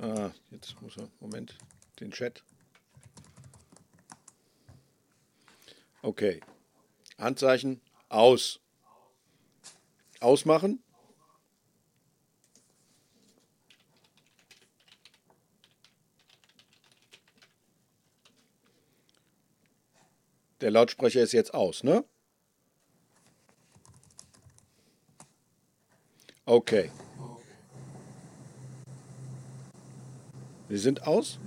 Ah, 0.00 0.30
jetzt 0.50 0.80
muss 0.80 0.96
er, 0.96 1.08
Moment, 1.20 1.56
den 2.00 2.10
Chat. 2.10 2.42
Okay. 6.00 6.40
Handzeichen 7.18 7.80
aus. 8.08 8.60
Ausmachen. 10.20 10.82
Der 20.62 20.70
Lautsprecher 20.70 21.20
ist 21.20 21.32
jetzt 21.32 21.54
aus, 21.54 21.82
ne? 21.82 22.04
Okay. 26.46 26.92
Sie 30.68 30.78
sind 30.78 31.04
aus? 31.04 31.40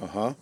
Aha. 0.00 0.34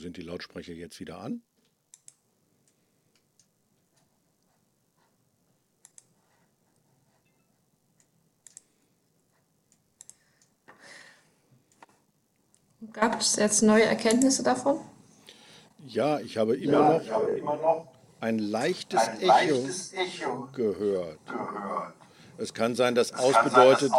Sind 0.00 0.16
die 0.16 0.22
Lautsprecher 0.22 0.72
jetzt 0.72 0.98
wieder 1.00 1.20
an? 1.20 1.42
Gab 12.92 13.20
es 13.20 13.36
jetzt 13.36 13.62
neue 13.62 13.84
Erkenntnisse 13.84 14.42
davon? 14.42 14.80
Ja, 15.86 16.18
ich 16.20 16.36
habe 16.38 16.56
immer, 16.56 17.00
noch, 17.00 17.86
ein 18.20 18.38
leichtes, 18.38 19.00
Echo, 19.20 20.48
gehört. 20.52 21.18
Es 22.38 22.54
kann 22.54 22.74
sein, 22.74 22.94
dass 22.94 23.12
aus 23.12 23.34
bedeutet, 23.44 23.92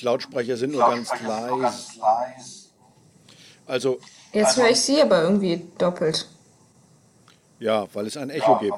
Lautsprecher 0.00 0.56
sind 0.56 0.72
nur 0.72 0.86
ganz 0.88 1.10
leise. 1.22 2.63
Also, 3.66 3.98
Jetzt 4.32 4.56
höre 4.56 4.70
ich 4.70 4.80
Sie 4.80 5.00
aber 5.00 5.22
irgendwie 5.22 5.64
doppelt. 5.78 6.28
ja, 7.60 7.86
weil 7.94 8.06
es 8.06 8.16
ein 8.16 8.30
Echo 8.30 8.58
gibt. 8.58 8.76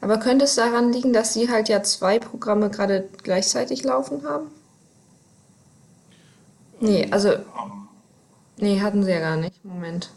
Aber 0.00 0.18
könnte 0.18 0.44
es 0.44 0.54
daran 0.54 0.92
liegen, 0.92 1.12
dass 1.12 1.32
Sie 1.32 1.48
halt 1.50 1.68
ja 1.68 1.82
zwei 1.82 2.18
Programme 2.18 2.70
gerade 2.70 3.08
gleichzeitig 3.22 3.84
laufen 3.84 4.26
haben? 4.26 4.50
Nee, 6.80 7.08
also. 7.10 7.36
Nee, 8.56 8.80
hatten 8.80 9.02
Sie 9.04 9.10
ja 9.10 9.20
gar 9.20 9.36
nicht. 9.36 9.64
Moment. 9.64 10.10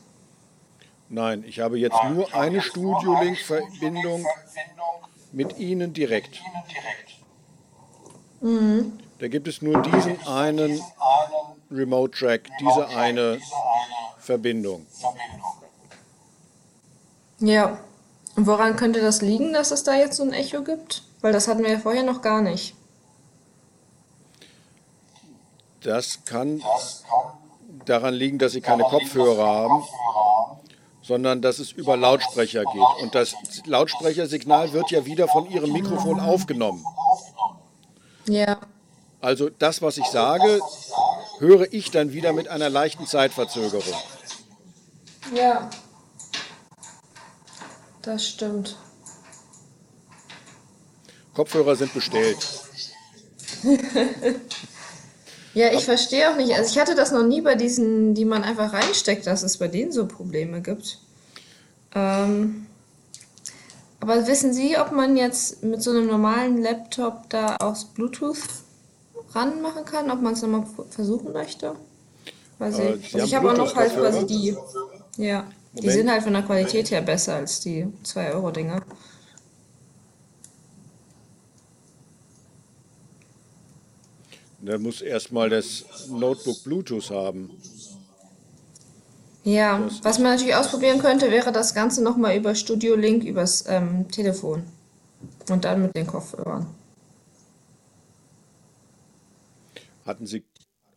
Nein, 1.10 1.44
ich 1.48 1.60
habe 1.62 1.78
jetzt 1.80 1.98
nur 2.12 2.34
eine 2.34 2.62
Studio-Link-Verbindung 2.62 4.26
mit 5.32 5.58
Ihnen 5.58 5.94
direkt. 5.94 6.42
Da 9.20 9.28
gibt 9.30 9.48
es 9.48 9.62
nur 9.62 9.82
diesen 9.82 10.20
einen 10.28 10.82
Remote-Track, 11.72 12.50
diese 12.60 12.88
eine 12.90 13.40
Verbindung. 14.20 14.86
Ja. 17.40 17.80
Und 18.36 18.46
woran 18.46 18.76
könnte 18.76 19.02
das 19.02 19.22
liegen, 19.22 19.54
dass 19.54 19.72
es 19.72 19.84
da 19.84 19.96
jetzt 19.96 20.18
so 20.18 20.24
ein 20.24 20.34
Echo 20.34 20.64
gibt? 20.64 21.04
Weil 21.22 21.34
das 21.34 21.48
hatten 21.48 21.64
wir 21.64 21.72
ja 21.72 21.80
vorher 21.80 22.04
noch 22.04 22.22
gar 22.22 22.42
nicht. 22.42 22.76
Das 25.82 26.20
kann 26.26 26.62
daran 27.86 28.14
liegen, 28.14 28.38
dass 28.38 28.52
Sie 28.52 28.62
keine 28.62 28.84
Kopfhörer 28.84 29.48
haben, 29.48 29.84
sondern 31.02 31.42
dass 31.42 31.60
es 31.60 31.72
über 31.72 31.96
Lautsprecher 31.96 32.64
geht. 32.66 33.02
Und 33.02 33.16
das 33.16 33.36
Lautsprechersignal 33.66 34.74
wird 34.74 34.92
ja 34.92 35.06
wieder 35.06 35.28
von 35.28 35.50
Ihrem 35.50 35.72
Mikrofon 35.72 36.20
aufgenommen. 36.20 36.86
Ja. 38.28 38.60
Also 39.22 39.50
das, 39.50 39.82
was 39.82 39.98
ich 39.98 40.06
sage, 40.06 40.60
höre 41.40 41.72
ich 41.72 41.92
dann 41.92 42.14
wieder 42.14 42.34
mit 42.34 42.48
einer 42.48 42.70
leichten 42.70 43.06
Zeitverzögerung. 43.06 43.94
Ja. 45.34 45.70
Das 48.02 48.28
stimmt. 48.28 48.78
Kopfhörer 51.34 51.76
sind 51.76 51.94
bestellt. 51.94 52.38
Ja, 55.58 55.74
ich 55.74 55.86
verstehe 55.86 56.30
auch 56.30 56.36
nicht. 56.36 56.54
Also 56.54 56.70
ich 56.70 56.78
hatte 56.78 56.94
das 56.94 57.12
noch 57.12 57.24
nie 57.24 57.42
bei 57.42 57.56
diesen, 57.56 58.14
die 58.14 58.26
man 58.26 58.44
einfach 58.44 58.74
reinsteckt, 58.74 59.26
dass 59.26 59.42
es 59.42 59.58
bei 59.58 59.68
denen 59.68 59.92
so 59.92 60.08
Probleme 60.08 60.62
gibt. 60.62 61.00
Ähm, 61.96 62.68
aber 64.00 64.28
wissen 64.28 64.54
Sie, 64.54 64.78
ob 64.78 64.92
man 64.92 65.18
jetzt 65.18 65.64
mit 65.64 65.82
so 65.82 65.90
einem 65.90 66.06
normalen 66.06 66.62
Laptop 66.62 67.28
da 67.30 67.56
auch 67.60 67.76
Bluetooth 67.96 68.38
ranmachen 69.34 69.86
kann? 69.86 70.12
Ob 70.12 70.22
man 70.22 70.34
es 70.34 70.42
nochmal 70.42 70.66
versuchen 70.90 71.32
möchte? 71.34 71.76
Weiß 72.60 72.80
Äh, 72.80 72.96
ich. 72.96 73.14
Also 73.14 73.26
ich 73.28 73.36
habe 73.36 73.52
auch 73.52 73.58
noch 73.58 73.76
halt 73.76 73.94
quasi 73.94 74.26
Bluetooth-Kopfhörer? 74.26 74.26
die. 74.26 74.58
Ja, 75.18 75.48
die 75.82 75.90
Moment. 75.90 75.92
sind 75.92 76.12
halt 76.12 76.24
von 76.24 76.34
der 76.34 76.44
Qualität 76.44 76.92
her 76.92 77.02
besser 77.02 77.36
als 77.36 77.60
die 77.60 77.88
2-Euro-Dinger. 78.04 78.82
Da 84.60 84.78
muss 84.78 85.02
erstmal 85.02 85.50
das 85.50 85.86
Notebook 86.10 86.64
Bluetooth 86.64 87.10
haben. 87.12 87.52
Ja, 89.44 89.80
Das 89.80 90.04
was 90.04 90.20
man 90.20 90.32
natürlich 90.34 90.56
ausprobieren 90.56 91.00
könnte, 91.00 91.32
wäre 91.32 91.52
das 91.52 91.74
Ganze 91.74 92.04
nochmal 92.04 92.36
über 92.36 92.54
Studio 92.56 92.96
Link 92.96 93.24
übers 93.24 93.66
ähm, 93.68 94.10
Telefon. 94.12 94.64
Und 95.50 95.64
dann 95.66 95.82
mit 95.84 95.96
den 95.96 96.08
Kopfhörern. 96.08 96.68
Hatten 100.08 100.26
Sie, 100.26 100.46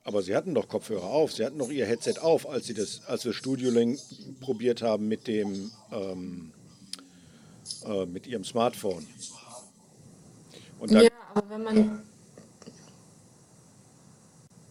aber 0.04 0.22
Sie 0.22 0.36
hatten 0.36 0.54
doch 0.54 0.68
Kopfhörer 0.68 1.10
auf, 1.10 1.32
Sie 1.32 1.44
hatten 1.44 1.58
doch 1.58 1.70
Ihr 1.70 1.84
Headset 1.84 2.20
auf, 2.20 2.48
als 2.48 2.66
Sie 2.66 2.74
das, 2.74 3.04
als 3.06 3.24
wir 3.24 3.32
Studio 3.32 3.68
Link 3.72 3.98
probiert 4.38 4.82
haben 4.82 5.08
mit 5.08 5.26
dem, 5.26 5.72
ähm, 5.90 6.52
äh, 7.84 8.06
mit 8.06 8.28
Ihrem 8.28 8.44
Smartphone. 8.44 9.04
Ja, 10.86 11.10
aber 11.34 11.50
wenn 11.50 11.62
man. 11.64 12.02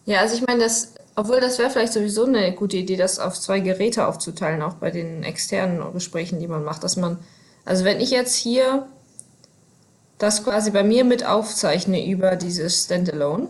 Ja, 0.06 0.20
also 0.20 0.34
ich 0.34 0.46
meine, 0.46 0.60
das, 0.60 0.94
obwohl 1.16 1.40
das 1.40 1.58
wäre 1.58 1.68
vielleicht 1.68 1.92
sowieso 1.92 2.24
eine 2.24 2.54
gute 2.54 2.78
Idee, 2.78 2.96
das 2.96 3.18
auf 3.18 3.38
zwei 3.38 3.60
Geräte 3.60 4.06
aufzuteilen, 4.06 4.62
auch 4.62 4.74
bei 4.74 4.90
den 4.90 5.22
externen 5.22 5.92
Gesprächen, 5.92 6.40
die 6.40 6.48
man 6.48 6.64
macht, 6.64 6.82
dass 6.82 6.96
man, 6.96 7.18
also 7.66 7.84
wenn 7.84 8.00
ich 8.00 8.10
jetzt 8.10 8.34
hier 8.36 8.88
das 10.16 10.42
quasi 10.42 10.70
bei 10.70 10.82
mir 10.82 11.04
mit 11.04 11.26
aufzeichne 11.26 12.06
über 12.10 12.36
dieses 12.36 12.84
Standalone, 12.84 13.48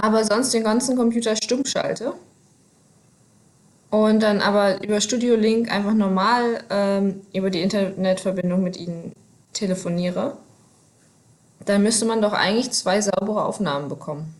aber 0.00 0.24
sonst 0.24 0.52
den 0.52 0.64
ganzen 0.64 0.96
Computer 0.96 1.36
stumm 1.36 1.64
schalte 1.64 2.14
und 3.90 4.20
dann 4.20 4.40
aber 4.40 4.82
über 4.82 5.00
Studio 5.00 5.36
Link 5.36 5.70
einfach 5.70 5.94
normal 5.94 6.62
ähm, 6.70 7.22
über 7.32 7.50
die 7.50 7.62
Internetverbindung 7.62 8.62
mit 8.62 8.76
Ihnen 8.76 9.12
telefoniere, 9.52 10.36
dann 11.64 11.82
müsste 11.82 12.06
man 12.06 12.22
doch 12.22 12.32
eigentlich 12.32 12.70
zwei 12.70 13.00
saubere 13.00 13.44
Aufnahmen 13.44 13.88
bekommen. 13.88 14.34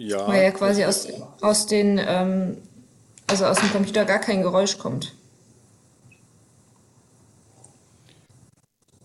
ja, 0.00 0.26
Weil 0.26 0.44
ja 0.44 0.50
quasi 0.50 0.84
aus, 0.84 1.08
aus 1.40 1.66
den, 1.66 2.00
ähm, 2.04 2.56
also 3.26 3.46
aus 3.46 3.58
dem 3.58 3.70
Computer 3.70 4.04
gar 4.04 4.18
kein 4.18 4.42
Geräusch 4.42 4.78
kommt. 4.78 5.14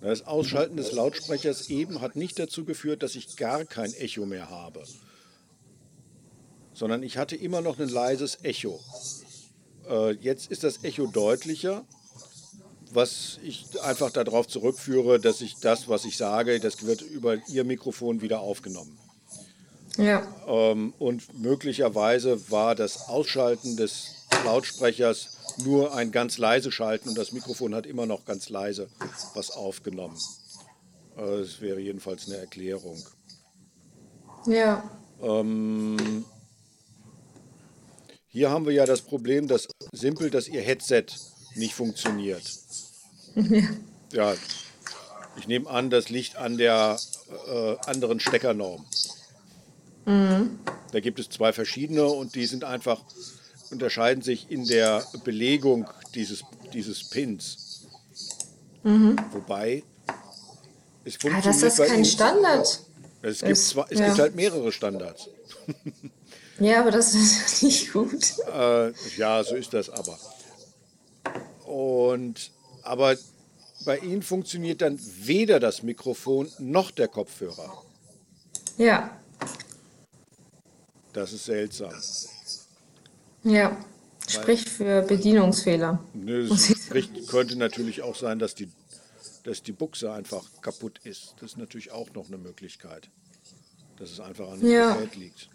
Das 0.10 0.28
Ausschalten 0.28 0.78
des 0.78 0.92
Lautsprechers 0.92 1.70
eben 1.70 2.02
hat 2.02 2.16
nicht 2.16 2.38
dazu 2.38 2.66
geführt, 2.66 3.04
dass 3.04 3.16
ich 3.16 3.36
gar 3.38 3.66
kein 3.66 3.94
Echo 3.94 4.26
mehr 4.26 4.50
habe, 4.50 4.84
sondern 6.74 7.04
ich 7.04 7.18
hatte 7.18 7.36
immer 7.36 7.62
noch 7.62 7.80
ein 7.80 7.90
leises 7.90 8.40
Echo. 8.44 8.80
Äh, 9.90 10.12
jetzt 10.14 10.52
ist 10.52 10.64
das 10.64 10.84
Echo 10.84 11.08
deutlicher, 11.08 11.86
was 12.92 13.40
ich 13.44 13.66
einfach 13.82 14.12
darauf 14.12 14.48
zurückführe, 14.48 15.20
dass 15.20 15.42
ich 15.42 15.56
das, 15.56 15.88
was 15.90 16.06
ich 16.06 16.18
sage, 16.18 16.60
das 16.60 16.86
wird 16.86 17.02
über 17.02 17.38
Ihr 17.48 17.64
Mikrofon 17.64 18.22
wieder 18.22 18.40
aufgenommen. 18.40 18.98
Ja, 19.98 20.28
Ähm, 20.48 20.94
und 21.00 21.40
möglicherweise 21.42 22.52
war 22.52 22.76
das 22.76 23.08
Ausschalten 23.08 23.78
des 23.78 24.26
Lautsprechers 24.44 25.35
nur 25.60 25.96
ein 25.96 26.12
ganz 26.12 26.38
leise 26.38 26.72
Schalten 26.72 27.10
und 27.10 27.18
das 27.18 27.32
Mikrofon 27.32 27.74
hat 27.76 27.86
immer 27.86 28.06
noch 28.06 28.26
ganz 28.26 28.50
leise 28.50 28.90
was 29.34 29.52
aufgenommen. 29.52 30.18
Äh, 31.18 31.40
Das 31.42 31.62
wäre 31.62 31.80
jedenfalls 31.80 32.28
eine 32.28 32.38
Erklärung. 32.38 33.02
ja, 34.48 34.84
Ähm, 35.22 36.26
hier 38.28 38.50
haben 38.50 38.66
wir 38.66 38.74
ja 38.74 38.86
das 38.86 39.02
Problem, 39.02 39.48
dass 39.48 39.68
simpel, 39.94 40.30
dass 40.30 40.48
Ihr 40.48 40.62
Headset 40.62 41.06
nicht 41.56 41.74
funktioniert. 41.74 42.44
Ja, 44.12 44.34
ich 45.38 45.48
nehme 45.48 45.70
an, 45.70 45.90
das 45.90 46.10
liegt 46.10 46.36
an 46.36 46.58
der 46.58 46.98
äh, 47.48 47.76
anderen 47.86 48.20
Steckernorm. 48.20 48.86
Da 50.06 51.00
gibt 51.00 51.18
es 51.20 51.30
zwei 51.30 51.52
verschiedene 51.54 52.06
und 52.06 52.36
die 52.36 52.46
sind 52.46 52.64
einfach, 52.64 53.02
unterscheiden 53.72 54.22
sich 54.24 54.50
in 54.52 54.66
der 54.66 55.04
Belegung 55.24 55.88
dieses, 56.14 56.44
dieses 56.74 57.04
Pins. 57.10 57.88
Wobei 58.84 59.84
Es 61.04 61.18
Ah, 61.26 61.42
dass 61.42 61.60
das 61.62 61.78
bei 61.78 61.88
kein 61.88 62.00
ihm- 62.00 62.06
Standard 62.06 62.82
Es, 63.22 63.40
gibt, 63.40 63.52
ist, 63.52 63.70
zwar, 63.70 63.92
es 63.92 64.00
ja. 64.00 64.08
gibt 64.08 64.20
halt 64.20 64.36
mehrere 64.36 64.72
Standards. 64.72 65.30
Ja, 66.60 66.82
aber 66.82 66.92
das 66.92 67.14
ist 67.16 67.64
nicht 67.64 67.92
gut. 67.94 68.24
Äh, 68.54 68.92
ja, 69.18 69.44
so 69.44 69.56
ist 69.56 69.74
das 69.74 69.90
aber. 69.90 70.18
Und 71.66 72.52
aber 72.84 73.16
bei 73.86 73.98
Ihnen 74.00 74.22
funktioniert 74.22 74.82
dann 74.82 75.00
weder 75.20 75.60
das 75.60 75.82
Mikrofon 75.84 76.52
noch 76.60 76.92
der 76.92 77.08
Kopfhörer. 77.08 77.84
Ja, 78.78 79.10
Das 81.14 81.34
ist 81.34 81.46
seltsam. 81.46 81.92
Ja. 83.46 83.78
Spricht 84.28 84.68
für 84.70 85.04
Bedienungsfehler. 85.04 86.00
Nö, 86.14 86.48
Es 86.52 86.68
spricht, 86.68 87.28
könnte 87.30 87.56
natürlich 87.58 88.02
auch 88.02 88.16
sein, 88.16 88.40
dass 88.40 88.56
die, 88.56 88.70
dass 89.44 89.62
die 89.62 89.72
Buchse 89.72 90.12
einfach 90.12 90.44
kaputt 90.62 91.00
ist. 91.04 91.36
Das 91.40 91.52
ist 91.52 91.58
natürlich 91.58 91.92
auch 91.92 92.12
noch 92.14 92.28
eine 92.28 92.38
Möglichkeit. 92.38 93.10
Dass 93.98 94.12
es 94.12 94.20
einfach 94.20 94.52
an 94.52 94.60
dem 94.60 94.70
Ja. 94.70 94.94
Gerät 94.94 95.16
liegt. 95.16 95.50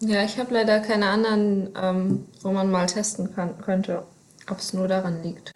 Ja, 0.00 0.24
ich 0.24 0.38
habe 0.38 0.52
leider 0.52 0.80
keine 0.80 1.08
anderen, 1.08 1.70
ähm, 1.80 2.26
wo 2.42 2.50
man 2.50 2.70
mal 2.70 2.86
testen 2.86 3.32
kann, 3.34 3.56
könnte, 3.62 4.04
ob 4.50 4.58
es 4.58 4.72
nur 4.72 4.88
daran 4.88 5.22
liegt. 5.22 5.52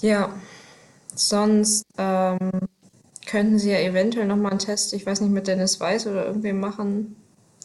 Ja, 0.00 0.32
sonst 1.14 1.84
ähm, 1.98 2.65
könnten 3.26 3.58
Sie 3.58 3.70
ja 3.70 3.78
eventuell 3.78 4.26
nochmal 4.26 4.52
einen 4.52 4.60
Test, 4.60 4.92
ich 4.92 5.04
weiß 5.04 5.20
nicht, 5.20 5.32
mit 5.32 5.48
Dennis 5.48 5.80
Weiß 5.80 6.06
oder 6.06 6.24
irgendwem 6.24 6.60
machen, 6.60 7.16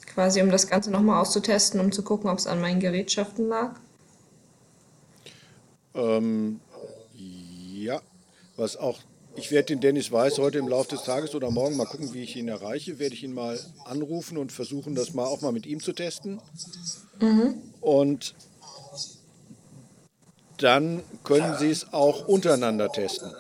quasi 0.06 0.42
um 0.42 0.52
das 0.52 0.68
Ganze 0.68 0.92
nochmal 0.92 1.22
auszutesten, 1.22 1.80
um 1.80 1.92
zu 1.92 2.04
gucken, 2.04 2.30
ob 2.30 2.40
es 2.40 2.48
an 2.48 2.60
meinen 2.60 2.80
Gerätschaften 2.80 3.48
lag. 3.48 3.76
Ähm, 5.94 6.60
ja, 7.16 8.02
was 8.58 8.76
auch, 8.76 9.00
ich 9.36 9.52
werde 9.52 9.68
den 9.68 9.82
Dennis 9.82 10.12
Weiß 10.12 10.40
heute 10.40 10.58
im 10.58 10.68
Laufe 10.68 10.90
des 10.90 11.04
Tages 11.04 11.36
oder 11.36 11.52
morgen 11.52 11.78
mal 11.78 11.86
gucken, 11.86 12.14
wie 12.14 12.24
ich 12.24 12.36
ihn 12.36 12.48
erreiche, 12.48 13.00
werde 13.00 13.14
ich 13.14 13.24
ihn 13.24 13.34
mal 13.34 13.60
anrufen 13.86 14.38
und 14.38 14.52
versuchen, 14.52 14.96
das 14.96 15.14
mal 15.14 15.26
auch 15.26 15.42
mal 15.42 15.52
mit 15.52 15.66
ihm 15.66 15.80
zu 15.80 15.94
testen. 15.94 16.42
Und 17.82 18.36
dann 20.58 21.04
können 21.24 21.56
Sie 21.58 21.70
es 21.70 21.94
auch 21.94 22.28
untereinander 22.28 22.90
testen, 22.90 23.32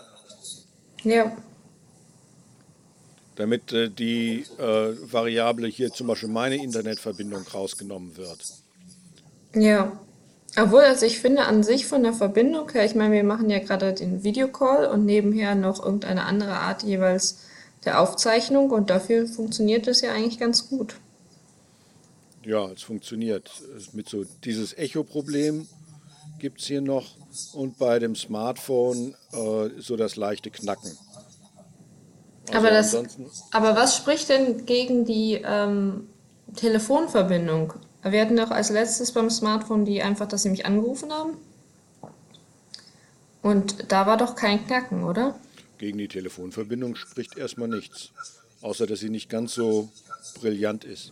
Ja, 1.03 1.36
damit 3.36 3.72
äh, 3.74 3.89
die 3.89 4.46
äh, 4.58 4.94
Variable 5.12 5.67
hier 5.67 5.91
zum 5.91 6.08
Beispiel 6.08 6.30
meine 6.30 6.62
Internetverbindung 6.62 7.44
rausgenommen 7.54 8.17
wird. 8.17 8.39
ja. 9.54 10.00
Obwohl, 10.58 10.82
also 10.82 11.06
ich 11.06 11.20
finde 11.20 11.44
an 11.44 11.63
sich 11.63 11.86
von 11.86 12.04
der 12.04 12.12
Verbindung 12.12 12.70
her, 12.72 12.84
ich 12.84 12.94
meine, 12.94 13.13
wir 13.15 13.24
machen 13.24 13.50
ja 13.50 13.60
gerade 13.60 13.94
den 13.94 14.26
Videocall 14.26 14.86
und 14.86 15.06
nebenher 15.06 15.56
noch 15.56 15.82
irgendeine 15.82 16.26
andere 16.26 16.52
Art 16.52 16.84
jeweils 16.84 17.38
der 17.86 18.02
Aufzeichnung 18.02 18.70
und 18.70 18.89
dafür 18.89 19.28
funktioniert 19.28 19.88
es 19.88 20.02
ja 20.02 20.12
eigentlich 20.12 20.39
ganz 20.39 20.67
gut. 20.70 20.96
Ja, 22.44 22.70
es 22.72 22.84
funktioniert. 22.84 23.50
Mit 23.94 24.10
so 24.10 24.26
dieses 24.44 24.78
Echo-Problem 24.78 25.67
gibt 26.39 26.60
es 26.60 26.67
hier 26.67 26.82
noch 26.82 27.15
und 27.54 27.78
bei 27.78 28.00
dem 28.00 28.15
Smartphone 28.15 29.15
äh, 29.32 29.70
so 29.80 29.96
das 29.96 30.15
leichte 30.15 30.50
Knacken. 30.50 30.91
Also 32.53 32.57
Aber 32.57 32.69
das, 32.69 32.97
aber 33.51 33.75
was 33.75 33.95
spricht 33.95 34.29
denn 34.29 34.65
gegen 34.65 35.05
die 35.05 35.41
ähm, 35.43 36.07
Telefonverbindung? 36.55 37.73
Wir 38.03 38.21
hatten 38.21 38.37
doch 38.37 38.51
als 38.51 38.69
letztes 38.69 39.11
beim 39.11 39.29
Smartphone 39.29 39.85
die 39.85 40.01
einfach, 40.01 40.27
dass 40.27 40.43
sie 40.43 40.49
mich 40.49 40.65
angerufen 40.65 41.11
haben. 41.11 41.37
Und 43.41 43.91
da 43.91 44.05
war 44.05 44.17
doch 44.17 44.35
kein 44.35 44.65
Knacken, 44.65 45.03
oder? 45.03 45.35
gegen 45.81 45.97
die 45.97 46.07
Telefonverbindung 46.07 46.95
spricht 46.95 47.37
erstmal 47.37 47.67
nichts. 47.67 48.11
Außer 48.61 48.85
dass 48.85 48.99
sie 48.99 49.09
nicht 49.09 49.29
ganz 49.29 49.55
so 49.55 49.89
brillant 50.39 50.83
ist. 50.83 51.11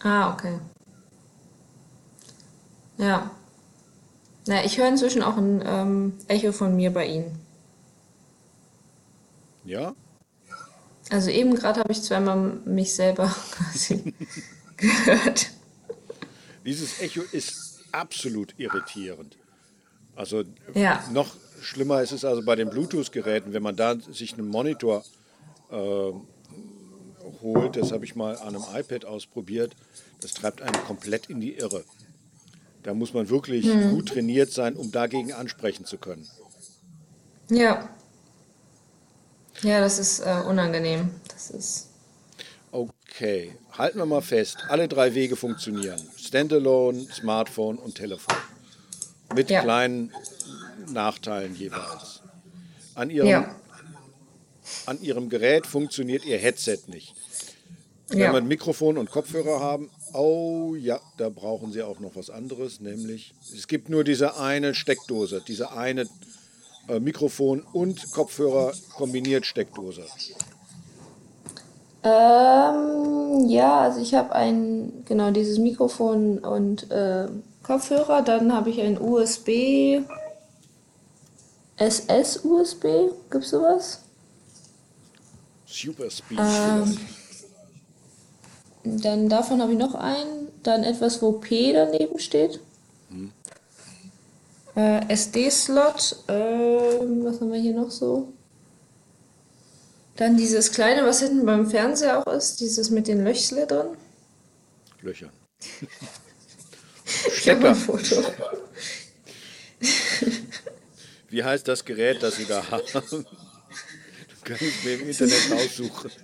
Ah, 0.00 0.34
okay. 0.34 0.58
Ja. 2.98 3.30
Na, 4.46 4.64
ich 4.64 4.76
höre 4.76 4.88
inzwischen 4.88 5.22
auch 5.22 5.36
ein 5.36 5.62
ähm, 5.64 6.18
Echo 6.26 6.50
von 6.50 6.74
mir 6.74 6.92
bei 6.92 7.06
Ihnen. 7.06 7.38
Ja? 9.64 9.94
Also 11.10 11.30
eben 11.30 11.54
gerade 11.54 11.80
habe 11.80 11.92
ich 11.92 12.02
zweimal 12.02 12.60
mich 12.64 12.94
selber 12.94 13.34
gehört. 14.76 15.50
Dieses 16.64 17.00
Echo 17.00 17.22
ist 17.32 17.80
absolut 17.92 18.54
irritierend. 18.58 19.36
Also 20.14 20.44
Ja. 20.74 21.02
noch 21.12 21.36
schlimmer 21.60 22.02
ist 22.02 22.12
es 22.12 22.24
also 22.24 22.42
bei 22.44 22.54
den 22.56 22.70
Bluetooth-Geräten, 22.70 23.52
wenn 23.52 23.62
man 23.62 23.76
da 23.76 23.96
sich 23.98 24.34
einen 24.34 24.48
Monitor 24.48 25.04
äh, 25.70 26.12
holt, 27.42 27.76
das 27.76 27.92
habe 27.92 28.04
ich 28.04 28.14
mal 28.14 28.36
an 28.38 28.54
einem 28.54 28.64
iPad 28.74 29.04
ausprobiert, 29.04 29.74
das 30.20 30.32
treibt 30.34 30.62
einen 30.62 30.74
komplett 30.86 31.26
in 31.28 31.40
die 31.40 31.54
Irre. 31.54 31.84
Da 32.82 32.94
muss 32.94 33.12
man 33.12 33.28
wirklich 33.28 33.66
gut 33.90 34.08
trainiert 34.10 34.52
sein, 34.52 34.74
um 34.74 34.90
dagegen 34.90 35.32
ansprechen 35.32 35.84
zu 35.84 35.98
können. 35.98 36.26
Ja. 37.50 37.88
Ja, 39.62 39.80
das 39.80 39.98
ist 39.98 40.20
äh, 40.20 40.42
unangenehm. 40.46 41.10
Das 41.28 41.50
ist. 41.50 41.86
Okay, 42.72 43.52
halten 43.76 43.98
wir 43.98 44.06
mal 44.06 44.20
fest, 44.22 44.58
alle 44.68 44.86
drei 44.88 45.14
Wege 45.14 45.36
funktionieren. 45.36 46.00
Standalone, 46.16 47.06
Smartphone 47.12 47.78
und 47.78 47.96
Telefon. 47.96 48.36
Mit 49.34 49.50
Ja. 49.50 49.62
kleinen 49.62 50.12
Nachteilen 50.88 51.54
jeweils. 51.56 52.20
An 52.94 53.10
ihrem, 53.10 53.28
Ja. 53.28 53.54
an 54.86 55.00
ihrem 55.02 55.28
Gerät 55.28 55.66
funktioniert 55.66 56.24
ihr 56.24 56.38
Headset 56.38 56.78
nicht. 56.86 57.14
Wenn 58.08 58.18
Ja. 58.20 58.32
wir 58.32 58.38
ein 58.38 58.48
Mikrofon 58.48 58.98
und 58.98 59.10
Kopfhörer 59.10 59.60
haben, 59.60 59.90
oh 60.12 60.74
ja, 60.76 61.00
da 61.16 61.28
brauchen 61.28 61.72
sie 61.72 61.82
auch 61.82 62.00
noch 62.00 62.16
was 62.16 62.30
anderes, 62.30 62.80
nämlich 62.80 63.34
es 63.54 63.68
gibt 63.68 63.88
nur 63.88 64.02
diese 64.04 64.36
eine 64.36 64.74
Steckdose, 64.74 65.42
diese 65.46 65.72
eine 65.72 66.08
Mikrofon 66.98 67.62
und 67.72 68.10
Kopfhörer 68.12 68.72
kombiniert 68.96 69.46
Steckdose. 69.46 70.04
Ähm, 72.02 73.48
ja, 73.48 73.80
also 73.80 74.00
ich 74.00 74.14
habe 74.14 74.34
ein, 74.34 75.04
genau, 75.06 75.30
dieses 75.30 75.58
Mikrofon 75.58 76.38
und 76.38 76.90
äh, 76.90 77.28
Kopfhörer. 77.62 78.22
Dann 78.22 78.52
habe 78.54 78.70
ich 78.70 78.80
ein 78.80 79.00
USB, 79.00 80.00
SS-USB, 81.76 83.12
gibt's 83.30 83.50
sowas? 83.50 84.00
Super 85.66 86.10
Speed. 86.10 86.38
Ähm, 86.38 86.98
Dann 88.82 89.28
davon 89.28 89.60
habe 89.60 89.72
ich 89.72 89.78
noch 89.78 89.94
einen. 89.94 90.48
Dann 90.62 90.84
etwas, 90.84 91.22
wo 91.22 91.32
P 91.32 91.72
daneben 91.72 92.18
steht. 92.18 92.60
Äh, 94.76 95.12
SD-Slot. 95.12 96.24
Ähm, 96.28 97.24
was 97.24 97.40
haben 97.40 97.52
wir 97.52 97.60
hier 97.60 97.74
noch 97.74 97.90
so? 97.90 98.32
Dann 100.16 100.36
dieses 100.36 100.70
kleine, 100.72 101.04
was 101.06 101.20
hinten 101.20 101.46
beim 101.46 101.68
Fernseher 101.68 102.18
auch 102.18 102.32
ist, 102.32 102.60
dieses 102.60 102.90
mit 102.90 103.08
den 103.08 103.24
Löchle 103.24 103.66
drin. 103.66 103.96
Löchern. 105.02 105.30
Ich 107.38 107.48
habe 107.48 107.70
ein 107.70 107.74
Stecker. 107.74 107.74
Foto. 107.74 108.24
Wie 111.30 111.42
heißt 111.42 111.66
das 111.68 111.84
Gerät, 111.84 112.22
das 112.22 112.36
Sie 112.36 112.44
da 112.44 112.62
haben? 112.70 112.84
Du 113.10 113.24
kannst 114.44 114.62
es 114.62 114.84
mir 114.84 114.94
im 115.00 115.08
Internet 115.08 115.52
aussuchen. 115.52 116.10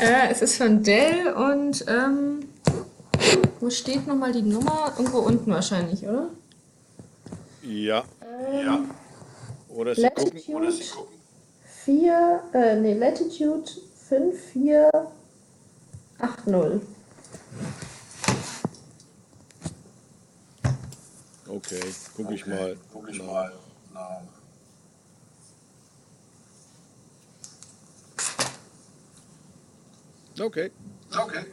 Äh, 0.00 0.32
es 0.32 0.42
ist 0.42 0.56
von 0.56 0.82
Dell 0.82 1.32
und 1.32 1.84
ähm, 1.86 2.48
wo 3.60 3.70
steht 3.70 4.06
nochmal 4.08 4.32
die 4.32 4.42
Nummer? 4.42 4.92
Irgendwo 4.98 5.18
unten 5.18 5.52
wahrscheinlich, 5.52 6.02
oder? 6.02 6.30
Ja. 7.62 8.04
ja. 8.64 8.84
Oder 9.68 9.94
Sie 9.94 10.08
gucken. 10.10 10.40
Oder 10.54 10.72
Sie 10.72 10.82
Latitude 10.82 11.08
4, 11.84 12.42
äh, 12.54 12.76
nee, 12.76 12.94
Latitude 12.94 13.70
5480. 14.08 16.88
Okay, 21.48 21.80
gucke 22.16 22.34
ich 22.34 22.46
mal. 22.46 22.76
Guck 22.92 23.08
ich 23.10 23.22
mal. 23.22 23.52
Okay. 30.40 30.70
Okay. 31.14 31.44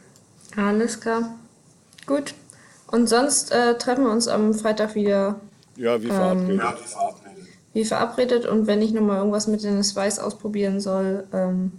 Alles 0.55 0.99
klar. 0.99 1.37
Gut. 2.05 2.33
Und 2.87 3.07
sonst 3.07 3.51
äh, 3.51 3.77
treffen 3.77 4.05
wir 4.05 4.11
uns 4.11 4.27
am 4.27 4.53
Freitag 4.53 4.95
wieder 4.95 5.39
Ja, 5.79 6.01
wie 6.03 6.07
verabredet. 6.07 6.61
wie 7.73 7.85
verabredet. 7.85 8.45
Und 8.45 8.67
wenn 8.67 8.81
ich 8.81 8.91
nochmal 8.91 9.19
irgendwas 9.19 9.47
mit 9.47 9.63
Dennis 9.63 9.95
Weiß 9.95 10.19
ausprobieren 10.19 10.81
soll, 10.81 11.25
ähm, 11.31 11.71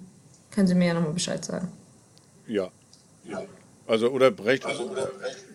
können 0.50 0.66
Sie 0.66 0.74
mir 0.74 0.88
ja 0.88 0.94
nochmal 0.94 1.12
Bescheid 1.12 1.44
sagen. 1.44 1.68
Ja. 2.46 2.70
Also, 3.86 4.08
oder 4.08 4.30
brecht, 4.30 4.64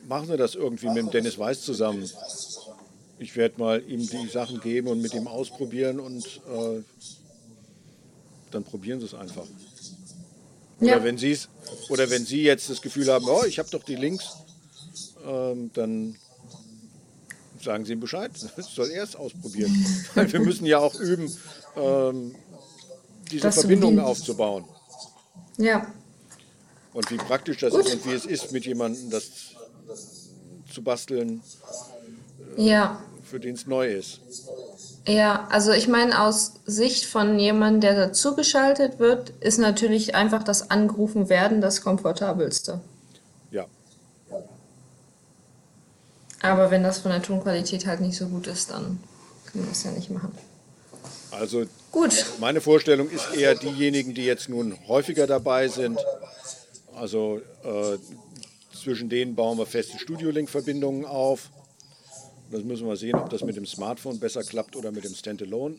machen 0.08 0.28
Sie 0.28 0.38
das 0.38 0.54
irgendwie 0.54 0.88
mit 0.88 0.98
dem 0.98 1.12
Dennis 1.12 1.40
Weiß 1.40 1.62
zusammen. 1.64 2.08
Ich 3.18 3.36
werde 3.36 3.60
mal 3.60 3.82
ihm 3.88 4.08
die 4.08 4.28
Sachen 4.28 4.60
geben 4.60 4.90
und 4.90 5.02
mit 5.02 5.14
ihm 5.16 5.28
ausprobieren 5.28 6.00
und 6.00 6.24
äh, 6.26 6.84
dann 8.52 8.64
probieren 8.64 9.00
Sie 9.00 9.08
es 9.08 9.16
einfach. 9.16 9.46
Ja. 10.82 10.98
Oder, 10.98 11.04
wenn 11.06 11.18
Sie's, 11.18 11.50
oder 11.90 12.10
wenn 12.12 12.26
Sie 12.26 12.44
jetzt 12.44 12.70
das 12.70 12.82
Gefühl 12.82 13.12
haben, 13.12 13.26
oh, 13.28 13.44
ich 13.48 13.58
habe 13.58 13.70
doch 13.72 13.84
die 13.84 13.96
Links, 13.96 14.36
ähm, 15.26 15.72
dann 15.74 16.18
sagen 17.66 17.86
Sie 17.86 17.94
ihm 17.94 18.00
Bescheid. 18.00 18.32
soll 18.58 18.90
er 18.92 19.04
es 19.04 19.16
ausprobieren. 19.16 19.74
Weil 20.14 20.32
wir 20.32 20.40
müssen 20.40 20.66
ja 20.66 20.80
auch 20.80 20.96
üben, 21.00 21.32
ähm, 21.76 22.36
diese 23.30 23.44
das 23.44 23.56
Verbindungen 23.56 24.00
aufzubauen. 24.00 24.66
Ja. 25.58 25.86
Und 26.94 27.12
wie 27.12 27.18
praktisch 27.18 27.58
das 27.58 27.74
Gut. 27.74 27.86
ist 27.86 27.94
und 27.94 28.06
wie 28.06 28.14
es 28.14 28.26
ist, 28.26 28.52
mit 28.54 28.66
jemandem 28.66 29.10
das 29.10 29.26
zu 30.72 30.82
basteln, 30.82 31.42
äh, 32.58 32.64
ja. 32.70 33.02
für 33.24 33.40
den 33.40 33.56
es 33.56 33.68
neu 33.68 33.92
ist. 33.92 34.22
Ja, 35.08 35.48
also 35.52 35.72
ich 35.72 35.88
meine, 35.88 36.22
aus 36.22 36.54
Sicht 36.66 37.06
von 37.06 37.38
jemandem, 37.38 37.82
der 37.82 37.96
dazugeschaltet 37.96 38.98
wird, 38.98 39.32
ist 39.40 39.60
natürlich 39.60 40.16
einfach 40.16 40.44
das 40.44 40.72
Angerufen 40.72 41.30
werden 41.30 41.62
das 41.62 41.82
komfortabelste. 41.82 42.82
Aber 46.52 46.72
wenn 46.72 46.84
das 46.84 47.00
von 47.00 47.12
der 47.12 47.22
Tonqualität 47.22 47.86
halt 47.86 48.02
nicht 48.02 48.18
so 48.18 48.28
gut 48.28 48.48
ist, 48.48 48.72
dann 48.72 49.00
können 49.46 49.66
wir 49.66 49.70
das 49.70 49.84
ja 49.84 49.92
nicht 49.92 50.10
machen. 50.10 50.32
Also 51.32 51.66
Gut. 51.92 52.26
meine 52.40 52.62
Vorstellung 52.62 53.10
ist 53.10 53.34
eher 53.36 53.56
diejenigen, 53.56 54.14
die 54.14 54.26
jetzt 54.26 54.48
nun 54.48 54.78
häufiger 54.88 55.28
dabei 55.28 55.68
sind. 55.68 56.00
Also 56.96 57.42
äh, 57.64 57.98
zwischen 58.74 59.10
denen 59.10 59.36
bauen 59.36 59.58
wir 59.58 59.66
feste 59.66 59.98
Studio-Link-Verbindungen 60.00 61.06
auf. 61.06 61.50
Das 62.52 62.64
müssen 62.64 62.88
wir 62.88 62.96
sehen, 62.96 63.16
ob 63.16 63.30
das 63.30 63.44
mit 63.44 63.56
dem 63.56 63.66
Smartphone 63.66 64.20
besser 64.20 64.44
klappt 64.44 64.76
oder 64.76 64.92
mit 64.92 65.04
dem 65.04 65.16
Standalone. 65.16 65.78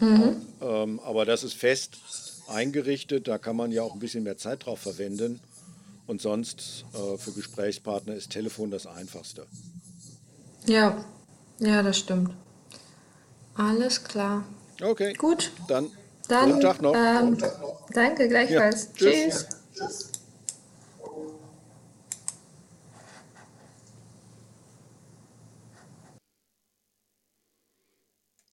Mhm. 0.00 0.36
Ähm, 0.60 1.00
aber 1.04 1.24
das 1.24 1.44
ist 1.44 1.54
fest 1.54 1.98
eingerichtet, 2.48 3.28
da 3.28 3.38
kann 3.38 3.56
man 3.56 3.70
ja 3.70 3.82
auch 3.82 3.92
ein 3.92 4.00
bisschen 4.00 4.24
mehr 4.24 4.38
Zeit 4.38 4.64
drauf 4.64 4.80
verwenden. 4.80 5.40
Und 6.08 6.22
sonst 6.22 6.86
äh, 6.94 7.18
für 7.18 7.32
Gesprächspartner 7.32 8.14
ist 8.14 8.30
Telefon 8.30 8.70
das 8.70 8.86
einfachste. 8.86 9.46
Ja, 10.64 11.04
ja, 11.58 11.82
das 11.82 11.98
stimmt. 11.98 12.32
Alles 13.54 14.02
klar. 14.02 14.44
Okay. 14.80 15.12
Gut. 15.12 15.52
Dann, 15.68 15.90
Dann 16.28 16.48
guten 16.48 16.60
Tag 16.62 16.80
noch. 16.80 16.94
Ähm, 16.94 17.36
danke, 17.92 18.26
gleichfalls. 18.26 18.86
Ja, 18.86 18.92
tschüss. 18.94 19.46
tschüss. 19.74 20.12